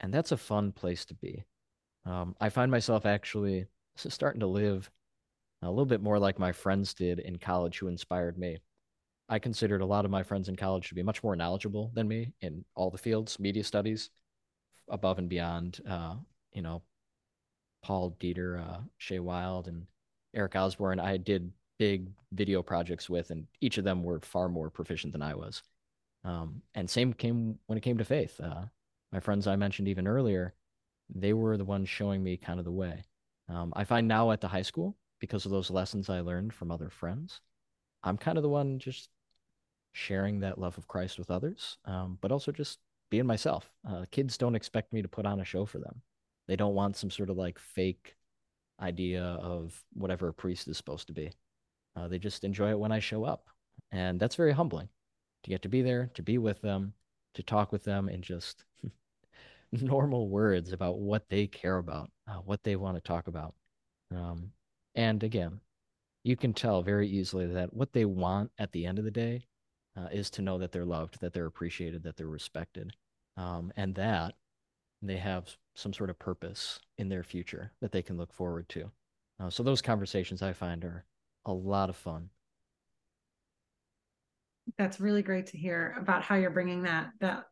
And 0.00 0.12
that's 0.12 0.32
a 0.32 0.36
fun 0.36 0.72
place 0.72 1.04
to 1.06 1.14
be. 1.14 1.44
Um, 2.06 2.34
I 2.40 2.48
find 2.48 2.70
myself 2.70 3.04
actually 3.04 3.66
starting 3.96 4.40
to 4.40 4.46
live 4.46 4.90
a 5.62 5.68
little 5.68 5.86
bit 5.86 6.02
more 6.02 6.18
like 6.18 6.38
my 6.38 6.52
friends 6.52 6.94
did 6.94 7.18
in 7.18 7.38
college 7.38 7.78
who 7.78 7.88
inspired 7.88 8.38
me. 8.38 8.58
I 9.28 9.38
considered 9.38 9.80
a 9.80 9.86
lot 9.86 10.04
of 10.04 10.10
my 10.10 10.22
friends 10.22 10.48
in 10.48 10.56
college 10.56 10.88
to 10.88 10.94
be 10.94 11.02
much 11.02 11.22
more 11.22 11.36
knowledgeable 11.36 11.92
than 11.94 12.08
me 12.08 12.32
in 12.40 12.64
all 12.74 12.90
the 12.90 12.98
fields, 12.98 13.38
media 13.38 13.62
studies, 13.62 14.10
above 14.88 15.18
and 15.18 15.28
beyond, 15.28 15.80
uh, 15.88 16.14
you 16.52 16.62
know, 16.62 16.82
Paul 17.82 18.16
Dieter, 18.20 18.60
uh, 18.60 18.80
Shay 18.98 19.20
Wild, 19.20 19.68
and 19.68 19.86
Eric 20.34 20.56
Osborne. 20.56 21.00
I 21.00 21.16
did 21.16 21.52
big 21.78 22.08
video 22.32 22.62
projects 22.62 23.08
with, 23.08 23.30
and 23.30 23.46
each 23.60 23.78
of 23.78 23.84
them 23.84 24.02
were 24.02 24.20
far 24.20 24.48
more 24.48 24.68
proficient 24.68 25.12
than 25.12 25.22
I 25.22 25.34
was. 25.34 25.62
Um, 26.24 26.62
and 26.74 26.88
same 26.88 27.12
came 27.12 27.58
when 27.66 27.78
it 27.78 27.82
came 27.82 27.98
to 27.98 28.04
faith. 28.04 28.38
Uh, 28.40 28.64
my 29.12 29.20
friends 29.20 29.46
I 29.46 29.56
mentioned 29.56 29.88
even 29.88 30.06
earlier, 30.06 30.54
they 31.14 31.32
were 31.32 31.56
the 31.56 31.64
ones 31.64 31.88
showing 31.88 32.22
me 32.22 32.36
kind 32.36 32.58
of 32.58 32.64
the 32.64 32.70
way. 32.70 33.04
Um, 33.48 33.72
I 33.74 33.84
find 33.84 34.06
now 34.06 34.30
at 34.30 34.40
the 34.40 34.48
high 34.48 34.62
school, 34.62 34.96
because 35.20 35.44
of 35.44 35.52
those 35.52 35.70
lessons 35.70 36.08
I 36.10 36.20
learned 36.20 36.52
from 36.52 36.70
other 36.70 36.90
friends. 36.90 37.40
I'm 38.02 38.16
kind 38.16 38.38
of 38.38 38.42
the 38.42 38.48
one 38.48 38.78
just 38.78 39.10
sharing 39.92 40.40
that 40.40 40.58
love 40.58 40.78
of 40.78 40.88
Christ 40.88 41.18
with 41.18 41.30
others, 41.30 41.78
um, 41.84 42.18
but 42.20 42.32
also 42.32 42.52
just 42.52 42.78
being 43.10 43.26
myself. 43.26 43.70
Uh, 43.88 44.04
kids 44.10 44.38
don't 44.38 44.54
expect 44.54 44.92
me 44.92 45.02
to 45.02 45.08
put 45.08 45.26
on 45.26 45.40
a 45.40 45.44
show 45.44 45.66
for 45.66 45.78
them. 45.78 46.02
They 46.48 46.56
don't 46.56 46.74
want 46.74 46.96
some 46.96 47.10
sort 47.10 47.30
of 47.30 47.36
like 47.36 47.58
fake 47.58 48.16
idea 48.80 49.22
of 49.22 49.82
whatever 49.92 50.28
a 50.28 50.34
priest 50.34 50.68
is 50.68 50.76
supposed 50.76 51.06
to 51.08 51.12
be. 51.12 51.32
Uh, 51.96 52.08
they 52.08 52.18
just 52.18 52.44
enjoy 52.44 52.70
it 52.70 52.78
when 52.78 52.92
I 52.92 52.98
show 52.98 53.24
up. 53.24 53.48
And 53.92 54.18
that's 54.18 54.36
very 54.36 54.52
humbling 54.52 54.88
to 55.42 55.50
get 55.50 55.62
to 55.62 55.68
be 55.68 55.82
there, 55.82 56.10
to 56.14 56.22
be 56.22 56.38
with 56.38 56.60
them, 56.62 56.94
to 57.34 57.42
talk 57.42 57.72
with 57.72 57.84
them 57.84 58.08
in 58.08 58.22
just 58.22 58.64
normal 59.72 60.28
words 60.28 60.72
about 60.72 60.98
what 60.98 61.28
they 61.28 61.46
care 61.46 61.78
about, 61.78 62.10
uh, 62.28 62.38
what 62.44 62.62
they 62.62 62.76
want 62.76 62.96
to 62.96 63.00
talk 63.00 63.26
about. 63.26 63.54
Um, 64.14 64.52
and 65.00 65.22
again, 65.22 65.60
you 66.24 66.36
can 66.36 66.52
tell 66.52 66.82
very 66.82 67.08
easily 67.08 67.46
that 67.46 67.72
what 67.72 67.94
they 67.94 68.04
want 68.04 68.50
at 68.58 68.70
the 68.72 68.84
end 68.84 68.98
of 68.98 69.06
the 69.06 69.10
day 69.10 69.46
uh, 69.96 70.08
is 70.12 70.28
to 70.28 70.42
know 70.42 70.58
that 70.58 70.72
they're 70.72 70.84
loved, 70.84 71.18
that 71.22 71.32
they're 71.32 71.46
appreciated, 71.46 72.02
that 72.02 72.18
they're 72.18 72.26
respected, 72.26 72.92
um, 73.38 73.72
and 73.78 73.94
that 73.94 74.34
they 75.00 75.16
have 75.16 75.56
some 75.74 75.94
sort 75.94 76.10
of 76.10 76.18
purpose 76.18 76.80
in 76.98 77.08
their 77.08 77.22
future 77.22 77.72
that 77.80 77.92
they 77.92 78.02
can 78.02 78.18
look 78.18 78.30
forward 78.30 78.68
to. 78.68 78.90
Uh, 79.42 79.48
so 79.48 79.62
those 79.62 79.80
conversations 79.80 80.42
I 80.42 80.52
find 80.52 80.84
are 80.84 81.06
a 81.46 81.52
lot 81.52 81.88
of 81.88 81.96
fun. 81.96 82.28
That's 84.76 85.00
really 85.00 85.22
great 85.22 85.46
to 85.46 85.56
hear 85.56 85.96
about 85.98 86.24
how 86.24 86.34
you're 86.34 86.50
bringing 86.50 86.82
that 86.82 87.08
that 87.20 87.44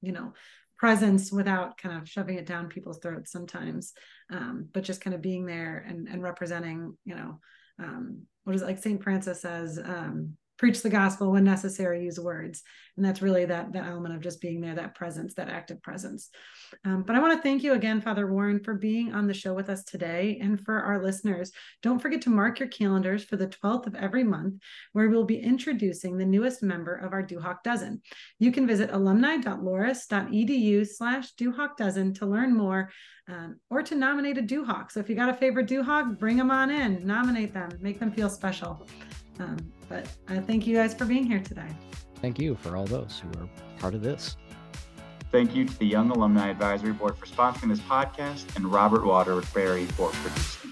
you 0.00 0.12
know 0.12 0.32
presence 0.78 1.30
without 1.30 1.76
kind 1.76 2.00
of 2.00 2.08
shoving 2.08 2.38
it 2.38 2.46
down 2.46 2.68
people's 2.68 2.98
throats 2.98 3.30
sometimes 3.30 3.92
um, 4.30 4.68
but 4.72 4.84
just 4.84 5.00
kind 5.00 5.14
of 5.14 5.22
being 5.22 5.46
there 5.46 5.84
and, 5.88 6.08
and 6.08 6.22
representing 6.22 6.96
you 7.04 7.14
know 7.14 7.38
um, 7.78 8.22
what 8.44 8.54
is 8.54 8.62
it, 8.62 8.66
like 8.66 8.78
st 8.78 9.02
francis 9.02 9.42
says 9.42 9.78
um, 9.84 10.36
preach 10.56 10.82
the 10.82 10.90
gospel 10.90 11.32
when 11.32 11.44
necessary 11.44 12.04
use 12.04 12.18
words. 12.18 12.62
And 12.96 13.04
that's 13.04 13.22
really 13.22 13.44
that 13.46 13.72
that 13.72 13.86
element 13.86 14.14
of 14.14 14.20
just 14.20 14.40
being 14.40 14.60
there 14.60 14.76
that 14.76 14.94
presence 14.94 15.34
that 15.34 15.48
active 15.48 15.82
presence. 15.82 16.30
Um, 16.84 17.02
but 17.02 17.16
i 17.16 17.20
want 17.20 17.36
to 17.36 17.42
thank 17.42 17.62
you 17.62 17.72
again 17.74 18.00
father 18.00 18.26
warren 18.30 18.60
for 18.60 18.74
being 18.74 19.12
on 19.12 19.26
the 19.26 19.34
show 19.34 19.52
with 19.52 19.68
us 19.68 19.82
today. 19.82 20.38
And 20.40 20.60
for 20.64 20.80
our 20.80 21.02
listeners 21.02 21.50
don't 21.82 21.98
forget 21.98 22.22
to 22.22 22.30
mark 22.30 22.60
your 22.60 22.68
calendars 22.68 23.24
for 23.24 23.36
the 23.36 23.48
12th 23.48 23.88
of 23.88 23.96
every 23.96 24.22
month 24.22 24.54
where 24.92 25.08
we'll 25.08 25.24
be 25.24 25.40
introducing 25.40 26.16
the 26.16 26.24
newest 26.24 26.62
member 26.62 26.94
of 26.94 27.12
our 27.12 27.22
duhawk 27.22 27.64
dozen. 27.64 28.00
You 28.38 28.52
can 28.52 28.66
visit 28.66 28.90
alumni.loras.edu 28.92 30.86
slash 30.86 31.34
duhawk 31.34 31.76
dozen 31.76 32.14
to 32.14 32.26
learn 32.26 32.56
more 32.56 32.90
um, 33.28 33.58
or 33.70 33.82
to 33.82 33.94
nominate 33.94 34.38
a 34.38 34.42
duhawk 34.42 34.92
so 34.92 35.00
if 35.00 35.08
you 35.08 35.16
got 35.16 35.30
a 35.30 35.34
favorite 35.34 35.66
duhawk 35.66 36.18
bring 36.18 36.36
them 36.36 36.50
on 36.50 36.70
in 36.70 37.04
nominate 37.04 37.52
them 37.52 37.70
make 37.80 37.98
them 37.98 38.12
feel 38.12 38.30
special. 38.30 38.86
Um, 39.40 39.56
but 39.88 40.06
uh, 40.28 40.40
thank 40.40 40.66
you 40.66 40.76
guys 40.76 40.94
for 40.94 41.04
being 41.04 41.24
here 41.24 41.40
today. 41.40 41.68
Thank 42.20 42.38
you 42.38 42.54
for 42.54 42.76
all 42.76 42.86
those 42.86 43.20
who 43.20 43.28
are 43.40 43.48
part 43.78 43.94
of 43.94 44.02
this. 44.02 44.36
Thank 45.30 45.54
you 45.54 45.64
to 45.64 45.78
the 45.78 45.86
Young 45.86 46.10
Alumni 46.10 46.48
Advisory 46.48 46.92
Board 46.92 47.18
for 47.18 47.26
sponsoring 47.26 47.68
this 47.68 47.80
podcast 47.80 48.54
and 48.56 48.70
Robert 48.72 49.04
Waterbury 49.04 49.86
for 49.86 50.10
producing. 50.10 50.63